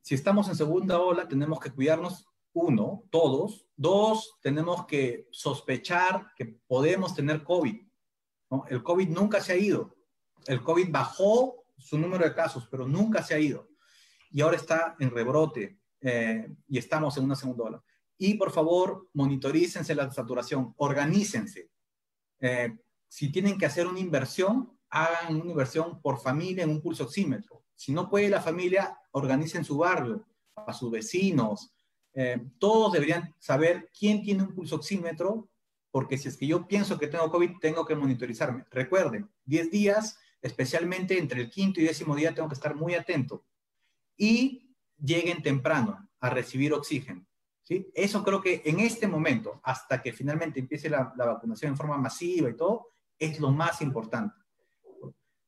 si 0.07 0.14
estamos 0.14 0.48
en 0.48 0.54
segunda 0.54 1.00
ola, 1.00 1.26
tenemos 1.26 1.59
que 1.59 1.72
cuidarnos, 1.72 2.28
uno, 2.52 3.02
todos. 3.11 3.66
Dos, 3.74 4.38
tenemos 4.40 4.86
que 4.86 5.26
sospechar 5.32 6.32
que 6.36 6.46
podemos 6.68 7.12
tener 7.12 7.42
COVID. 7.42 7.76
El 8.68 8.84
COVID 8.84 9.09
nunca 9.09 9.40
se 9.40 9.54
ha 9.54 9.57
ido. 9.57 9.96
El 10.46 10.62
COVID 10.62 10.92
bajó 10.92 11.64
su 11.76 11.98
número 11.98 12.22
de 12.22 12.32
casos, 12.36 12.68
pero 12.70 12.86
nunca 12.86 13.20
se 13.24 13.34
ha 13.34 13.40
ido. 13.40 13.68
Y 14.30 14.42
ahora 14.42 14.59
está 14.59 14.94
en 15.00 15.11
rebrote 15.11 15.80
eh, 16.00 16.54
y 16.68 16.78
estamos 16.78 17.16
en 17.16 17.24
una 17.24 17.34
segunda 17.34 17.64
ola. 17.64 17.84
Y 18.16 18.34
por 18.34 18.52
favor, 18.52 19.09
monitorícense 19.12 19.92
la 19.96 20.12
saturación, 20.12 20.72
organícense. 20.76 21.68
Eh, 22.38 22.78
si 23.09 23.32
tienen 23.32 23.59
que 23.59 23.66
hacer 23.66 23.88
una 23.88 23.98
inversión, 23.98 24.78
hagan 24.88 25.34
una 25.34 25.50
inversión 25.50 26.00
por 26.00 26.20
familia 26.20 26.62
en 26.62 26.70
un 26.70 26.80
pulso 26.80 27.02
oxímetro. 27.02 27.66
Si 27.77 27.93
no 27.93 28.09
puede 28.09 28.29
la 28.29 28.41
familia, 28.41 28.99
organicen 29.12 29.64
su 29.64 29.79
barrio, 29.79 30.24
a 30.55 30.72
sus 30.72 30.91
vecinos. 30.91 31.72
Eh, 32.14 32.43
todos 32.59 32.95
deberían 32.95 33.35
saber 33.39 33.91
quién 33.97 34.22
tiene 34.22 34.43
un 34.43 34.55
pulso 34.55 34.77
oxímetro, 34.77 35.49
porque 35.91 36.18
si 36.18 36.29
es 36.29 36.37
que 36.37 36.47
yo 36.47 36.66
pienso 36.66 36.99
que 36.99 37.09
tengo 37.09 37.31
COVID, 37.31 37.59
tengo 37.61 37.85
que 37.85 37.95
monitorizarme. 37.95 38.64
Recuerden, 38.70 39.31
10 39.45 39.70
días, 39.70 40.18
especialmente 40.43 41.18
entre 41.18 41.43
el 41.43 41.51
quinto 41.51 41.81
y 41.81 41.85
décimo 41.85 42.16
día, 42.16 42.35
tengo 42.35 42.49
que 42.49 42.55
estar 42.55 42.74
muy 42.74 42.95
atento. 42.95 43.45
Y 44.16 44.74
lleguen 44.99 45.43
temprano 45.43 46.09
a 46.20 46.31
recibir 46.31 46.72
oxígeno. 46.72 47.27
¿sí? 47.62 47.91
Eso 47.95 48.24
creo 48.24 48.41
que 48.41 48.62
en 48.64 48.81
este 48.81 49.07
momento, 49.07 49.61
hasta 49.62 50.03
que 50.03 50.12
finalmente 50.12 50.61
empiece 50.61 50.89
la, 50.89 51.12
vacunación 51.16 51.72
en 51.72 51.77
forma 51.77 51.99
masiva 51.99 52.49
y 52.49 52.57
todo, 52.57 52.89
es 53.18 53.39
lo 53.41 53.51
más 53.51 53.81
importante. 53.83 54.35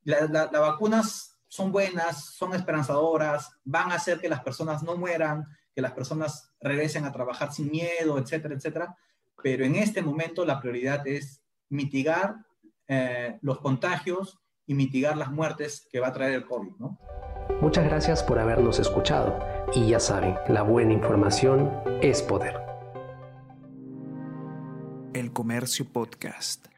Las 0.04 0.50
vacunas 0.50 1.37
son 1.48 1.72
buenas, 1.72 2.26
son 2.34 2.54
esperanzadoras, 2.54 3.50
van 3.64 3.90
a 3.90 3.96
hacer 3.96 4.20
que 4.20 4.28
las 4.28 4.42
personas 4.42 4.82
no 4.82 4.96
mueran, 4.96 5.44
que 5.74 5.82
las 5.82 5.92
personas 5.92 6.52
regresen 6.60 7.04
a 7.04 7.12
trabajar 7.12 7.52
sin 7.52 7.70
miedo, 7.70 8.18
etcétera, 8.18 8.54
etcétera. 8.54 8.96
Pero 9.42 9.64
en 9.64 9.76
este 9.76 10.02
momento 10.02 10.44
la 10.44 10.60
prioridad 10.60 11.06
es 11.06 11.42
mitigar 11.70 12.36
eh, 12.86 13.38
los 13.42 13.60
contagios 13.60 14.38
y 14.66 14.74
mitigar 14.74 15.16
las 15.16 15.30
muertes 15.30 15.88
que 15.90 16.00
va 16.00 16.08
a 16.08 16.12
traer 16.12 16.34
el 16.34 16.46
COVID, 16.46 16.76
¿no? 16.78 16.98
Muchas 17.60 17.84
gracias 17.84 18.22
por 18.22 18.38
habernos 18.38 18.78
escuchado 18.78 19.38
y 19.74 19.88
ya 19.88 20.00
saben, 20.00 20.36
la 20.48 20.62
buena 20.62 20.92
información 20.92 21.72
es 22.02 22.22
poder. 22.22 22.56
El 25.14 25.32
Comercio 25.32 25.90
Podcast. 25.90 26.68